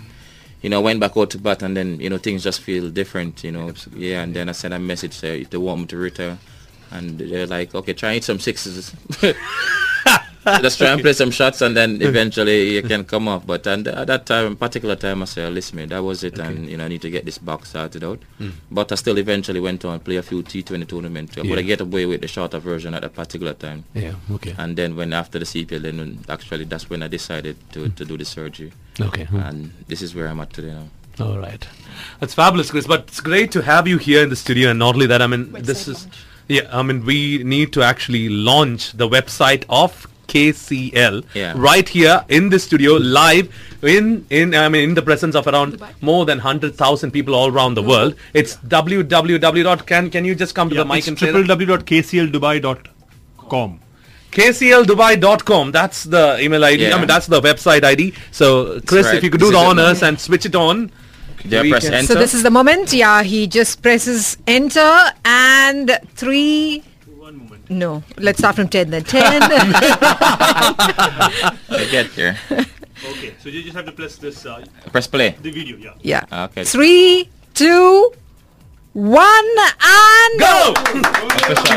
you 0.62 0.70
know, 0.70 0.82
went 0.82 1.00
back 1.00 1.16
out 1.16 1.30
to 1.30 1.38
bat, 1.38 1.64
and 1.64 1.78
then 1.78 1.98
you 2.02 2.10
know 2.10 2.18
things 2.18 2.44
just 2.44 2.60
feel 2.60 2.90
different, 2.90 3.42
you 3.46 3.54
know. 3.54 3.72
Yeah, 3.96 4.24
and 4.24 4.36
then 4.36 4.50
I 4.50 4.52
sent 4.52 4.74
a 4.74 4.80
message 4.80 5.24
uh, 5.24 5.28
if 5.28 5.50
they 5.50 5.58
want 5.58 5.82
me 5.82 5.88
to 5.88 5.98
return. 5.98 6.38
and 6.92 7.20
they're 7.20 7.48
like, 7.48 7.74
okay, 7.76 7.94
try 7.94 8.10
and 8.10 8.16
hit 8.16 8.24
some 8.24 8.40
sixes. 8.40 8.94
Just 10.46 10.78
try 10.78 10.88
and 10.90 11.02
play 11.02 11.14
some 11.14 11.32
shots, 11.32 11.62
and 11.62 11.76
then 11.76 12.02
eventually 12.10 12.76
you 12.76 12.82
can 12.82 13.04
come 13.04 13.28
off. 13.28 13.46
But 13.46 13.68
and 13.68 13.88
at 13.88 14.08
that 14.08 14.26
time, 14.26 14.56
particular 14.56 14.96
time, 14.96 15.22
I 15.22 15.26
said, 15.26 15.48
oh, 15.48 15.52
listen, 15.52 15.76
man, 15.78 15.90
that 15.90 16.02
was 16.02 16.24
it, 16.24 16.40
and 16.40 16.70
you 16.70 16.78
know, 16.78 16.86
I 16.86 16.88
need 16.88 17.02
to 17.02 17.10
get 17.10 17.26
this 17.26 17.38
box 17.38 17.70
started 17.70 18.04
out. 18.04 18.20
Hmm. 18.38 18.52
But 18.72 18.92
I 18.92 18.96
still 18.96 19.18
eventually 19.18 19.60
went 19.60 19.84
on 19.86 19.96
and 19.96 20.04
play 20.04 20.16
a 20.16 20.24
few 20.24 20.42
T20 20.42 20.88
tournaments. 20.88 21.36
But 21.36 21.46
Yeah. 21.46 21.56
I 21.58 21.62
get 21.62 21.82
away 21.82 22.06
with 22.06 22.22
the 22.22 22.28
shorter 22.28 22.60
version 22.60 22.94
at 22.94 23.04
a 23.04 23.10
particular 23.10 23.54
time. 23.54 23.84
Yeah. 23.94 24.14
Okay. 24.32 24.56
And 24.58 24.78
then 24.78 24.96
when 24.96 25.14
after 25.14 25.40
the 25.40 25.46
CPL, 25.46 25.82
then 25.82 26.20
actually 26.30 26.66
that's 26.66 26.90
when 26.90 27.04
I 27.04 27.08
decided 27.08 27.58
to, 27.74 27.86
hmm. 27.86 27.96
to 27.96 28.06
do 28.06 28.18
the 28.18 28.26
surgery. 28.26 28.72
Okay. 29.00 29.26
Hmm. 29.26 29.40
And 29.40 29.74
this 29.88 30.02
is 30.02 30.16
where 30.16 30.28
I'm 30.28 30.40
at 30.40 30.54
today 30.54 30.72
now. 30.72 30.88
All 31.20 31.38
right. 31.38 31.68
That's 32.20 32.34
fabulous, 32.34 32.72
Chris. 32.72 32.88
But 32.88 33.02
it's 33.10 33.20
great 33.20 33.52
to 33.52 33.62
have 33.62 33.88
you 33.88 33.98
here 33.98 34.24
in 34.24 34.30
the 34.30 34.36
studio. 34.36 34.70
And 34.70 34.80
not 34.80 34.96
only 34.96 35.08
that, 35.08 35.22
I 35.22 35.28
mean, 35.28 35.52
this 35.52 35.88
is. 35.88 36.08
Yeah, 36.48 36.62
I 36.72 36.82
mean, 36.82 37.06
we 37.06 37.44
need 37.44 37.74
to 37.74 37.84
actually 37.84 38.28
launch 38.30 38.94
the 38.94 39.08
website 39.08 39.66
of 39.70 40.08
KCL 40.34 41.24
Yeah. 41.34 41.54
right 41.70 41.88
here 41.98 42.16
in 42.38 42.50
the 42.50 42.60
studio 42.60 42.94
live 43.20 43.50
in 43.96 44.08
in 44.30 44.54
I 44.56 44.68
mean 44.70 44.84
in 44.90 44.96
the 44.96 45.02
presence 45.10 45.36
of 45.42 45.48
around 45.52 45.78
more 46.02 46.26
than 46.30 46.40
100,000 46.40 47.12
people 47.12 47.34
all 47.42 47.50
around 47.58 47.74
the 47.76 47.84
world. 47.92 48.16
It's 48.34 48.58
www. 48.78 49.64
dot- 49.70 49.86
Can 49.94 50.10
can 50.16 50.26
you 50.32 50.36
just 50.36 50.54
come 50.56 50.70
to 50.70 50.76
Yeah, 50.76 50.84
the 50.84 50.90
mic 50.94 51.00
it's 51.00 51.08
and 51.10 51.20
say 51.20 51.32
that? 51.32 51.46
www.kcldubai.com. 52.50 53.80
KCLDubai.com. 54.32 55.72
That's 55.72 56.04
the 56.04 56.38
email 56.40 56.64
ID. 56.64 56.92
I 56.94 56.98
mean, 56.98 57.08
that's 57.08 57.26
the 57.28 57.42
website 57.42 57.84
ID. 57.84 58.14
So, 58.32 58.80
Chris, 58.82 59.08
right. 59.08 59.16
if 59.16 59.24
you 59.24 59.30
could 59.32 59.40
do 59.40 59.48
This 59.48 59.56
the 59.56 59.60
is 59.60 59.64
it. 59.66 59.70
honors 59.70 60.04
and 60.04 60.20
switch 60.20 60.46
it 60.46 60.56
on. 60.56 60.92
Yeah, 61.46 61.64
press 61.70 61.86
enter. 61.86 62.06
So 62.06 62.16
this 62.20 62.34
is 62.34 62.44
the 62.44 62.52
moment. 62.52 62.92
Yeah, 62.94 63.24
he 63.24 63.48
just 63.48 63.82
presses 63.82 64.38
enter 64.46 64.92
and 65.26 65.98
three. 66.16 66.84
No, 67.70 68.04
let's 68.18 68.40
start 68.40 68.56
from 68.56 68.68
ten 68.68 68.90
then. 68.90 69.04
Ten. 69.04 69.42
I 69.50 69.50
get 71.92 72.08
here. 72.08 72.38
Okay, 72.52 73.34
so 73.42 73.50
you 73.50 73.64
just 73.64 73.76
have 73.76 73.86
to 73.86 73.92
press 73.92 74.18
this 74.18 74.46
uh, 74.46 74.64
Press 74.92 75.08
play. 75.08 75.36
the 75.42 75.52
video. 75.52 75.78
Yeah. 75.78 75.94
yeah. 76.02 76.46
Okay. 76.46 76.64
Three, 76.64 77.30
two, 77.54 78.12
one, 78.94 79.46
and 79.80 80.40
Go! 80.40 80.74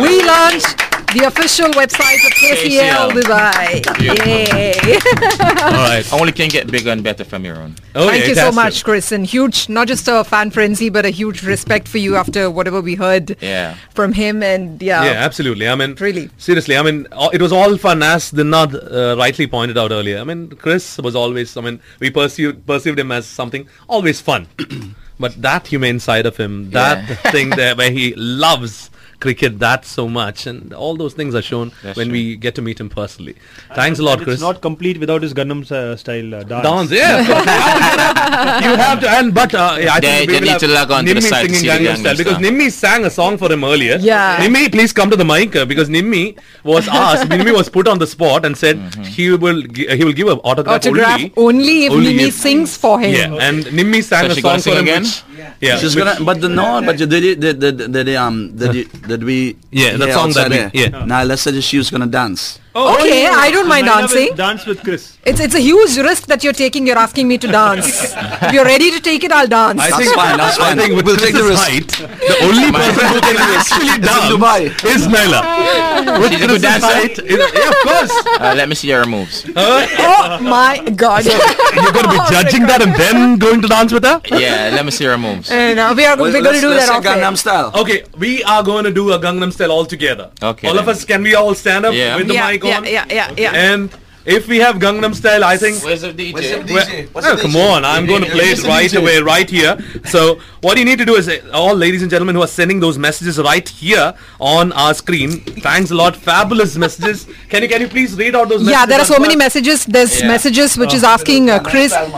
we 0.02 0.22
launched 0.24 0.76
the 1.14 1.25
official 1.27 1.68
website 1.81 2.20
of 2.27 2.33
KCL 2.33 3.11
KCL. 3.11 3.11
Dubai. 3.12 3.98
Beautiful. 3.98 4.29
Yay! 4.29 4.72
All 5.62 5.88
right. 5.92 6.12
Only 6.12 6.33
can 6.33 6.48
get 6.48 6.70
bigger 6.70 6.90
and 6.90 7.03
better 7.03 7.25
from 7.25 7.44
your 7.44 7.57
own. 7.57 7.77
Okay, 7.94 8.09
Thank 8.09 8.29
you 8.29 8.35
so 8.35 8.51
fantastic. 8.51 8.55
much, 8.55 8.85
Chris, 8.85 9.12
and 9.12 9.27
huge, 9.27 9.68
not 9.68 9.88
just 9.88 10.09
a 10.09 10.25
fan 10.25 10.51
frenzy, 10.51 10.88
but 10.88 11.05
a 11.05 11.11
huge 11.11 11.42
respect 11.42 11.87
for 11.88 11.98
you 11.98 12.16
after 12.16 12.51
whatever 12.51 12.81
we 12.81 12.94
heard 12.94 13.37
Yeah. 13.40 13.77
from 13.90 14.12
him. 14.12 14.42
And 14.42 14.81
yeah, 14.83 15.05
Yeah, 15.05 15.11
absolutely. 15.12 15.68
I 15.68 15.75
mean, 15.75 15.96
Really. 16.01 16.31
seriously. 16.38 16.77
I 16.77 16.83
mean, 16.83 17.07
uh, 17.12 17.29
it 17.33 17.42
was 17.42 17.53
all 17.53 17.77
fun, 17.77 18.03
as 18.03 18.31
Dinad 18.33 18.75
uh, 18.75 19.16
rightly 19.18 19.46
pointed 19.46 19.77
out 19.79 19.90
earlier. 19.92 20.18
I 20.18 20.25
mean, 20.25 20.48
Chris 20.51 20.98
was 20.98 21.14
always. 21.14 21.57
I 21.57 21.61
mean, 21.61 21.81
we 22.01 22.11
perceived 22.11 22.66
perceived 22.66 22.98
him 22.98 23.12
as 23.12 23.27
something 23.27 23.66
always 23.88 24.20
fun, 24.20 24.46
but 25.20 25.40
that 25.42 25.66
humane 25.66 26.01
side 26.01 26.27
of 26.27 26.37
him, 26.37 26.70
that 26.70 27.07
Yeah. 27.09 27.31
thing 27.33 27.51
there 27.51 27.75
where 27.77 27.90
he 27.90 28.14
loves 28.16 28.90
cricket 29.24 29.58
that 29.64 29.85
so 29.90 30.04
much, 30.16 30.46
and 30.50 30.72
all 30.85 30.96
those 31.02 31.14
things 31.18 31.35
are 31.40 31.42
shown 31.48 31.72
That's 31.82 31.96
when 31.98 32.08
true. 32.08 32.18
we 32.18 32.37
get 32.44 32.54
to 32.58 32.62
meet 32.68 32.80
him 32.85 32.88
personally. 32.98 33.35
Thanks 33.80 33.98
a 33.98 34.04
lot, 34.08 34.18
Chris. 34.22 34.35
It's 34.35 34.42
not 34.48 34.61
complete 34.68 34.98
without 35.04 35.22
his 35.26 35.35
Gangnam 35.40 35.62
uh, 35.70 35.96
style 36.04 36.35
uh, 36.35 36.42
dance. 36.52 36.64
Dance, 36.68 36.90
yeah. 36.90 37.18
you 38.66 38.76
have 38.76 39.00
to, 39.00 39.08
and 39.18 39.35
but 39.35 39.54
uh, 39.54 39.76
yeah, 39.80 39.94
I 39.94 40.00
They- 40.00 40.08
think 40.08 40.30
we 40.30 40.32
they 40.35 40.40
will 40.40 40.46
need 40.46 40.50
have 40.52 40.61
to 40.66 40.68
log 40.68 40.90
on 40.90 41.04
to 41.06 41.14
the 41.14 41.20
Nimmi 41.20 41.28
site 41.35 41.48
to 41.48 41.54
singing 41.54 41.70
Gangnam 41.70 41.87
Gangnam 41.87 42.00
Style 42.04 42.16
because 42.22 42.38
Style. 42.38 42.50
Nimmi 42.50 42.70
sang 42.72 43.04
a 43.04 43.11
song 43.18 43.38
for 43.38 43.52
him 43.52 43.64
earlier. 43.72 43.96
Yeah. 44.00 44.37
Nimmi, 44.44 44.70
please 44.76 44.92
come 44.92 45.11
to 45.11 45.16
the 45.16 45.28
mic 45.32 45.54
uh, 45.56 45.64
because 45.64 45.88
Nimmi 45.88 46.24
was 46.64 46.88
asked. 47.04 47.28
Nimmi 47.30 47.54
was 47.61 47.68
put 47.68 47.88
on 47.94 47.98
the 47.98 48.06
spot 48.16 48.44
and 48.44 48.56
said 48.56 48.76
Mm-hmm. 48.82 49.02
he 49.14 49.24
will 49.44 49.61
gi- 49.76 49.88
he 49.98 50.04
will 50.06 50.12
give 50.20 50.28
an 50.28 50.38
autograph, 50.50 50.76
autograph 50.76 51.20
only. 51.20 51.32
only, 51.37 51.76
if 51.87 51.92
only 51.92 52.12
Mimi 52.16 52.28
if- 52.28 52.35
sings 52.35 52.76
for 52.76 52.98
him. 53.00 53.12
Yeah, 53.14 53.46
and 53.48 53.64
Nimmi 53.78 54.02
sang 54.02 54.30
So 54.30 54.32
a 54.37 54.40
song 54.46 54.61
for 54.61 54.70
him. 54.70 54.85
again? 54.87 55.02
Which, 55.02 55.22
yeah, 55.61 55.76
She's 55.78 55.94
which- 55.94 56.04
gonna, 56.04 56.24
but 56.24 56.40
the 56.40 56.48
no, 56.48 56.68
but 56.88 56.98
you 56.98 57.06
did 57.06 57.24
it, 57.30 57.40
did, 57.40 57.61
did, 57.61 57.92
did, 57.92 58.08
um, 58.16 58.38
did, 58.56 58.74
you, 58.74 58.85
did 59.12 59.25
we? 59.25 59.57
Yeah, 59.70 59.96
that 60.01 60.12
song 60.18 60.31
that 60.38 60.48
we- 60.51 60.57
there? 60.57 60.70
yeah. 60.75 61.05
Now 61.05 61.22
let's 61.25 61.42
say 61.42 61.53
that 61.53 61.62
she 61.62 61.79
was 61.79 61.88
gonna 61.92 62.07
dance. 62.20 62.59
Okay, 62.74 63.26
I 63.28 63.50
don't 63.50 63.68
mind 63.68 63.87
Naila 63.87 64.00
dancing. 64.00 64.35
Dance 64.35 64.64
with 64.66 64.82
Chris. 64.82 65.18
It's 65.24 65.40
it's 65.40 65.54
a 65.54 65.61
huge 65.61 65.96
risk 65.98 66.26
that 66.28 66.42
you're 66.42 66.54
taking. 66.54 66.87
You're 66.87 66.98
asking 66.98 67.28
me 67.28 67.37
to 67.38 67.46
dance. 67.46 68.14
if 68.16 68.52
you're 68.52 68.64
ready 68.64 68.90
to 68.90 69.00
take 69.00 69.22
it, 69.24 69.30
I'll 69.30 69.46
dance. 69.46 69.78
I 69.80 69.90
That's 69.90 70.02
think, 70.02 70.14
fine, 70.22 70.37
that's 70.38 70.58
I 70.58 70.74
think 70.74 71.04
We'll 71.04 71.16
take 71.16 71.35
the 71.35 71.44
Chris's 71.44 71.50
risk. 71.50 71.68
height, 71.68 71.88
the 72.32 72.37
only 72.48 72.72
person 72.72 73.06
who 73.12 73.20
can 73.20 73.37
actually 73.61 73.96
dance 74.00 74.26
Dubai. 74.32 74.61
is 74.94 75.06
Naila. 75.06 75.40
With 76.20 76.32
She's 76.32 76.40
a 76.42 76.46
good 76.48 76.48
Chris's 76.48 76.62
dancer? 76.62 76.87
height, 76.87 77.18
is- 77.18 77.52
yeah, 77.54 77.68
of 77.68 77.76
course. 77.85 78.12
Uh, 78.40 78.54
let 78.56 78.68
me 78.70 78.74
see 78.74 78.88
your 78.88 79.04
moves. 79.06 79.44
oh 79.54 80.38
my 80.40 80.78
God! 80.96 81.24
You're 81.26 81.92
going 81.92 82.08
to 82.08 82.14
be 82.16 82.20
judging 82.32 82.62
that 82.72 82.80
and 82.80 82.94
then 82.96 83.38
going 83.38 83.61
to 83.61 83.68
dance 83.68 83.92
with 83.92 84.04
her? 84.04 84.20
Yeah, 84.30 84.70
let 84.72 84.85
me 84.87 84.90
see 84.90 85.04
your 85.04 85.18
moves. 85.18 85.50
And, 85.50 85.78
uh, 85.78 85.92
we 85.94 86.06
are 86.06 86.16
Well, 86.16 86.32
we're 86.32 86.42
going 86.42 86.54
to 86.56 86.61
do 86.61 86.70
let's 86.70 86.88
that 86.88 87.02
say 87.02 87.08
off. 87.11 87.16
Gangnam 87.16 87.37
Style. 87.37 87.70
Okay, 87.82 88.04
we 88.18 88.42
are 88.44 88.62
going 88.62 88.85
to 88.85 88.90
do 88.90 89.12
a 89.12 89.18
Gangnam 89.18 89.52
Style 89.52 89.70
all 89.72 89.85
together. 89.85 90.30
Okay, 90.42 90.68
All 90.68 90.78
of 90.78 90.88
us, 90.88 91.04
can 91.04 91.22
we 91.22 91.35
all 91.35 91.54
stand 91.54 91.85
up 91.85 91.92
Yeah. 91.94 92.16
with 92.16 92.28
the 92.28 92.35
yeah, 92.35 92.50
mic 92.50 92.62
yeah, 92.64 92.77
on? 92.79 92.85
yeah, 92.85 93.07
yeah, 93.11 93.35
yeah. 93.37 93.53
And 93.53 93.90
if 94.25 94.46
we 94.46 94.59
have 94.59 94.77
Gangnam 94.77 95.14
Style, 95.16 95.42
I 95.42 95.57
think. 95.57 95.83
Where's 95.83 96.03
the 96.03 96.12
DJ? 96.12 97.12
Well, 97.12 97.25
oh, 97.27 97.37
come 97.42 97.57
on, 97.57 97.85
I'm 97.85 98.07
going 98.07 98.22
to 98.22 98.31
play 98.31 98.51
it 98.51 98.62
right 98.64 98.92
away, 98.94 99.18
right 99.20 99.51
here. 99.51 99.77
So, 100.05 100.38
what 100.61 100.79
you 100.79 100.85
need 100.85 100.98
to 100.98 101.05
do 101.05 101.16
is, 101.16 101.29
uh, 101.29 101.40
all 101.53 101.75
ladies 101.75 102.03
and 102.03 102.11
gentlemen 102.11 102.37
who 102.37 102.42
are 102.42 102.46
sending 102.46 102.79
those 102.79 102.98
messages 102.98 103.38
right 103.38 103.68
here 103.68 104.14
on 104.38 104.70
our 104.72 104.94
screen, 104.94 105.40
thanks 105.40 105.90
a 105.90 105.94
lot, 105.96 106.14
fabulous 106.14 106.77
messages. 106.77 107.27
Can 107.48 107.62
you 107.64 107.68
can 107.68 107.81
you 107.81 107.88
please 107.88 108.14
read 108.14 108.37
out 108.37 108.48
those 108.48 108.61
messages? 108.62 108.70
Yeah, 108.79 108.87
there 108.87 109.01
are 109.01 109.05
so 109.05 109.18
many 109.18 109.35
messages. 109.35 109.85
There's 109.87 110.20
Yeah. 110.20 110.29
messages 110.29 110.79
which 110.79 110.94
is 110.94 111.03
asking 111.03 111.51
uh, 111.51 111.59
Chris 111.59 111.92
if 111.92 111.98
a, 111.98 112.11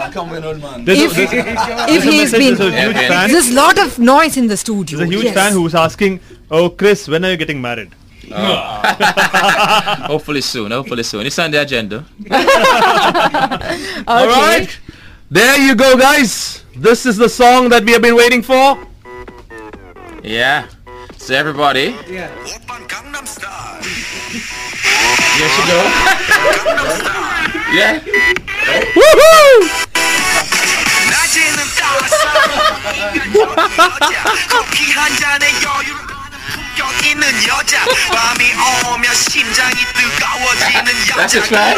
there's, 0.84 1.12
if 1.16 1.26
there's 1.26 2.04
a 2.04 2.10
he's 2.10 2.32
message, 2.32 2.38
been. 2.38 2.54
there's 2.56 2.74
a 2.74 2.82
huge 2.82 2.96
fan. 3.08 3.30
There's 3.30 3.50
a 3.50 3.54
lot 3.54 3.78
of 3.78 3.98
noise 3.98 4.36
in 4.36 4.46
the 4.48 4.56
studio. 4.58 4.98
There's 4.98 5.10
a 5.10 5.12
huge 5.12 5.24
Yes. 5.24 5.34
fan 5.34 5.52
who's 5.52 5.74
asking, 5.74 6.20
"Oh, 6.50 6.68
Chris, 6.68 7.08
when 7.08 7.24
are 7.24 7.30
you 7.30 7.36
getting 7.38 7.60
married?" 7.62 7.90
Hopefully 10.06 10.40
soon. 10.40 10.70
Hopefully 10.70 11.02
soon. 11.02 11.26
It's 11.26 11.38
on 11.38 11.50
the 11.50 11.60
agenda. 11.60 12.04
All 14.06 14.26
right, 14.26 14.68
there 15.30 15.58
you 15.58 15.74
go, 15.74 15.96
guys. 15.96 16.64
This 16.76 17.06
is 17.06 17.16
the 17.16 17.28
song 17.28 17.68
that 17.70 17.84
we 17.84 17.92
have 17.92 18.02
been 18.02 18.16
waiting 18.16 18.42
for. 18.42 18.78
Yeah. 20.22 20.66
So 21.18 21.34
everybody. 21.34 21.96
Yeah. 22.08 22.30
Here 25.34 25.48
she 25.48 25.62
go. 25.66 25.80
yeah. 27.72 28.00
Woohoo! 28.94 29.84
낮에는 36.93 36.93
따스한 36.93 36.93
여자 36.93 36.93
커피 36.93 36.93
한 36.93 36.93
잔에 36.93 36.93
여유를 36.93 36.93
품격 36.93 37.05
있는 37.05 37.23
여자 37.47 37.85
밤이 38.13 38.53
오면 38.93 39.13
심장이 39.15 39.75
뜨거워지는 39.93 40.87
That's 41.15 41.33
여자 41.33 41.39
a 41.39 41.43
track. 41.43 41.77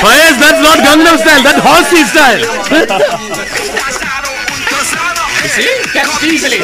Faiz, 0.00 0.36
that's 0.38 0.60
not 0.60 0.78
Gangnam 0.84 1.16
Style, 1.18 1.42
that's 1.42 1.60
Horsey 1.62 2.04
Style. 2.04 2.42
따사로운 2.86 4.36
그 4.66 4.84
사람 4.84 5.26
See? 5.46 5.68
Catch 5.92 6.22
it 6.22 6.32
easily. 6.32 6.60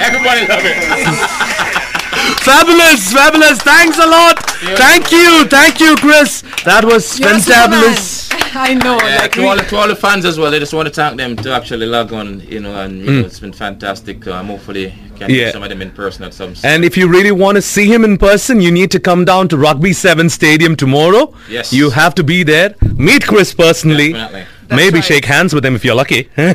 Everybody 0.00 0.46
love 0.48 0.64
it. 0.64 0.76
Fabulous, 2.42 3.12
fabulous. 3.12 3.58
Thanks 3.62 3.98
a 3.98 4.06
lot. 4.06 4.38
Thank 4.76 5.12
you, 5.12 5.44
thank 5.46 5.80
you, 5.80 5.94
Chris. 5.96 6.42
That 6.64 6.84
was 6.84 7.18
You're 7.18 7.30
a 7.30 7.32
fantabulous. 7.34 8.17
Superman. 8.49 8.67
I 8.69 8.73
know. 8.73 8.97
Yeah, 8.97 9.15
like 9.17 9.31
to 9.33 9.39
we- 9.41 9.47
all, 9.47 9.57
to 9.57 9.75
all 9.77 9.87
the 9.87 9.95
fans 9.95 10.25
as 10.25 10.37
well, 10.39 10.53
I 10.53 10.59
just 10.59 10.73
want 10.73 10.87
to 10.87 10.93
thank 10.93 11.17
them 11.17 11.35
to 11.37 11.51
actually 11.53 11.85
log 11.85 12.13
on, 12.13 12.39
you 12.41 12.59
know, 12.59 12.75
and 12.81 12.99
you 12.99 13.11
know, 13.11 13.25
it's 13.25 13.39
been 13.39 13.53
fantastic. 13.53 14.27
Um, 14.27 14.47
hopefully, 14.47 14.93
can 15.17 15.29
Yeah. 15.29 15.45
meet 15.45 15.53
some 15.53 15.63
of 15.63 15.69
them 15.69 15.81
in 15.81 15.91
person 15.91 16.23
at 16.25 16.33
some. 16.33 16.53
And 16.63 16.83
if 16.85 16.97
you 16.97 17.07
really 17.07 17.31
want 17.31 17.55
to 17.57 17.61
see 17.61 17.85
him 17.91 18.03
in 18.03 18.17
person, 18.17 18.61
you 18.61 18.71
need 18.71 18.91
to 18.91 18.99
come 18.99 19.25
down 19.25 19.47
to 19.49 19.57
Rugby 19.57 19.93
7 19.93 20.29
Stadium 20.29 20.75
tomorrow. 20.75 21.33
Yes. 21.49 21.73
You 21.73 21.89
have 21.91 22.15
to 22.15 22.23
be 22.23 22.43
there. 22.43 22.75
Meet 22.95 23.25
Chris 23.27 23.53
personally. 23.53 24.13
Definitely. 24.13 24.45
Maybe 24.71 24.95
right. 24.95 25.03
shake 25.03 25.25
hands 25.25 25.53
with 25.53 25.65
him 25.65 25.75
if 25.75 25.83
you're 25.83 25.95
lucky. 25.95 26.29
I'm, 26.37 26.53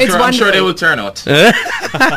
It's 0.00 0.12
sure, 0.12 0.20
I'm 0.20 0.32
sure 0.32 0.46
wonderful. 0.46 0.52
they 0.52 0.60
will 0.60 0.74
turn 0.74 0.98
out. 0.98 1.24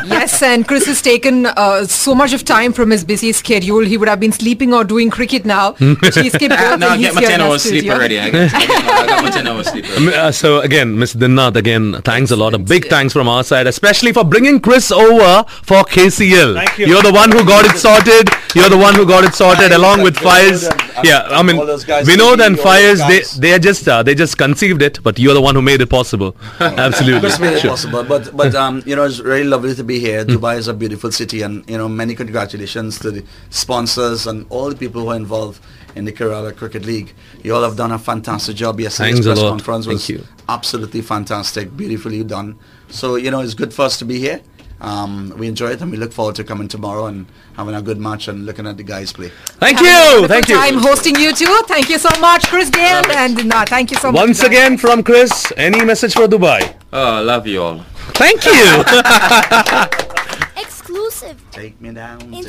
Yes, 0.04 0.42
and 0.42 0.66
Chris 0.68 0.84
has 0.86 1.00
taken 1.00 1.46
uh, 1.46 1.86
so 1.86 2.14
much 2.14 2.32
of 2.34 2.44
time 2.44 2.72
from 2.72 2.90
his 2.90 3.02
busy 3.04 3.32
schedule. 3.32 3.80
He 3.80 3.96
would 3.96 4.08
have 4.08 4.20
been 4.20 4.32
sleeping 4.32 4.74
or 4.74 4.84
doing 4.84 5.08
cricket 5.10 5.44
now. 5.46 5.72
But 5.72 6.14
he 6.16 6.28
skipped 6.28 6.54
both 6.56 6.78
now 6.78 6.90
I 6.90 6.98
get 6.98 7.12
he's 7.12 7.14
my 7.14 7.20
10 7.22 7.40
hours 7.40 7.62
sleep 7.62 7.90
already. 7.90 8.18
I, 8.18 8.30
get, 8.30 8.52
I, 8.54 8.58
my, 8.58 9.06
got 9.06 9.24
my 9.24 9.30
10 9.30 9.46
hours 9.46 9.68
sleep 9.68 9.86
already. 9.88 10.14
Uh, 10.14 10.32
so 10.32 10.60
again, 10.60 10.98
Ms. 10.98 11.14
Dinanath, 11.14 11.56
again, 11.56 12.02
thanks 12.02 12.30
a 12.30 12.36
lot. 12.36 12.52
A 12.52 12.58
big 12.58 12.88
thanks 12.88 13.12
from 13.14 13.28
our 13.28 13.42
side, 13.42 13.66
especially 13.66 14.12
for 14.12 14.24
bringing 14.24 14.60
Chris 14.60 14.90
over 14.92 15.44
for 15.62 15.82
KCL. 15.84 16.54
Thank 16.54 16.78
you. 16.78 16.86
You're 16.86 17.02
the 17.02 17.12
one 17.12 17.30
who 17.30 17.44
got 17.44 17.64
it 17.64 17.78
sorted. 17.78 18.28
You're 18.54 18.68
the 18.68 18.78
one 18.78 18.94
who 18.94 19.06
got 19.06 19.24
it 19.24 19.34
sorted 19.34 19.72
along 19.72 20.02
with 20.02 20.16
Fires. 20.18 20.68
Yeah, 21.04 21.26
I 21.30 21.42
mean, 21.42 21.56
all 21.56 21.66
those 21.66 21.84
guys, 21.84 22.06
Vinod 22.06 22.44
and 22.44 22.56
all 22.58 22.64
Fires, 22.64 22.98
they 23.00 23.22
they 23.40 23.54
are 23.54 23.58
just 23.58 23.86
uh, 23.88 24.02
they 24.02 24.14
just 24.14 24.36
conceived 24.36 24.82
it, 24.82 24.89
but 25.02 25.18
you're 25.18 25.34
the 25.34 25.40
one 25.40 25.54
who 25.54 25.62
made 25.62 25.80
it 25.80 25.88
possible. 25.90 26.36
Absolutely. 26.60 27.28
It's 27.28 27.38
made 27.38 27.54
it 27.54 27.60
Sure. 27.60 27.70
possible, 27.70 28.02
but 28.04 28.34
but 28.36 28.54
um, 28.54 28.82
you 28.86 28.96
know, 28.96 29.04
it's 29.04 29.20
really 29.20 29.44
lovely 29.44 29.74
to 29.74 29.84
be 29.84 29.98
here. 30.00 30.24
Dubai 30.24 30.56
is 30.58 30.68
a 30.68 30.74
beautiful 30.74 31.12
city, 31.12 31.42
and 31.42 31.68
you 31.68 31.76
know, 31.78 31.88
many 31.88 32.14
congratulations 32.14 32.98
to 33.00 33.10
the 33.10 33.24
sponsors 33.50 34.26
and 34.26 34.46
all 34.48 34.70
the 34.70 34.76
people 34.76 35.02
who 35.02 35.08
are 35.10 35.16
involved 35.16 35.60
in 35.94 36.04
the 36.04 36.12
Kerala 36.12 36.54
Cricket 36.56 36.84
League. 36.86 37.12
You 37.42 37.54
all 37.54 37.62
have 37.62 37.76
done 37.76 37.92
a 37.92 37.98
fantastic 37.98 38.56
job. 38.56 38.78
Yesterday's 38.80 39.14
Thanks 39.14 39.26
a 39.26 39.30
press 39.30 39.42
lot. 39.42 39.50
conference 39.50 39.86
was 39.86 40.06
Thank 40.06 40.20
you. 40.20 40.26
absolutely 40.48 41.02
fantastic, 41.02 41.76
beautifully 41.76 42.22
done. 42.24 42.58
So 42.88 43.16
you 43.16 43.30
know, 43.30 43.40
it's 43.40 43.54
good 43.54 43.72
for 43.74 43.82
us 43.82 43.98
to 43.98 44.04
be 44.04 44.18
here. 44.18 44.40
Um, 44.80 45.34
we 45.36 45.46
enjoy 45.46 45.70
it, 45.70 45.80
and 45.82 45.90
we 45.90 45.96
look 45.98 46.12
forward 46.12 46.36
to 46.36 46.44
coming 46.44 46.66
tomorrow 46.68 47.06
and 47.06 47.26
having 47.56 47.74
a 47.74 47.82
good 47.82 47.98
match 47.98 48.28
and 48.28 48.46
looking 48.46 48.66
at 48.66 48.76
the 48.76 48.82
guys 48.82 49.12
play. 49.12 49.30
Thank 49.60 49.78
Having 49.78 49.92
you. 49.92 49.98
wonderful 50.22 50.28
Thank 50.28 50.48
you. 50.48 50.54
time 50.56 50.78
hosting 50.78 51.16
you 51.16 51.34
too. 51.34 51.54
Thank 51.66 51.90
you 51.90 51.98
so 51.98 52.08
much, 52.20 52.46
Chris 52.48 52.70
Dale, 52.70 53.02
and 53.10 53.44
no, 53.46 53.62
thank 53.66 53.90
you 53.90 53.98
so 53.98 54.10
much. 54.10 54.18
Once 54.20 54.40
guys. 54.40 54.48
again 54.48 54.78
from 54.78 55.02
Chris, 55.02 55.52
any 55.56 55.84
message 55.84 56.14
for 56.14 56.26
Dubai? 56.26 56.74
Oh, 56.92 57.16
I 57.16 57.20
love 57.20 57.46
you 57.46 57.62
all. 57.62 57.84
Thank 58.14 58.44
you. 58.46 58.82
Exclusive. 60.56 61.36
Take 61.52 61.80
me 61.80 61.92
down. 61.92 62.32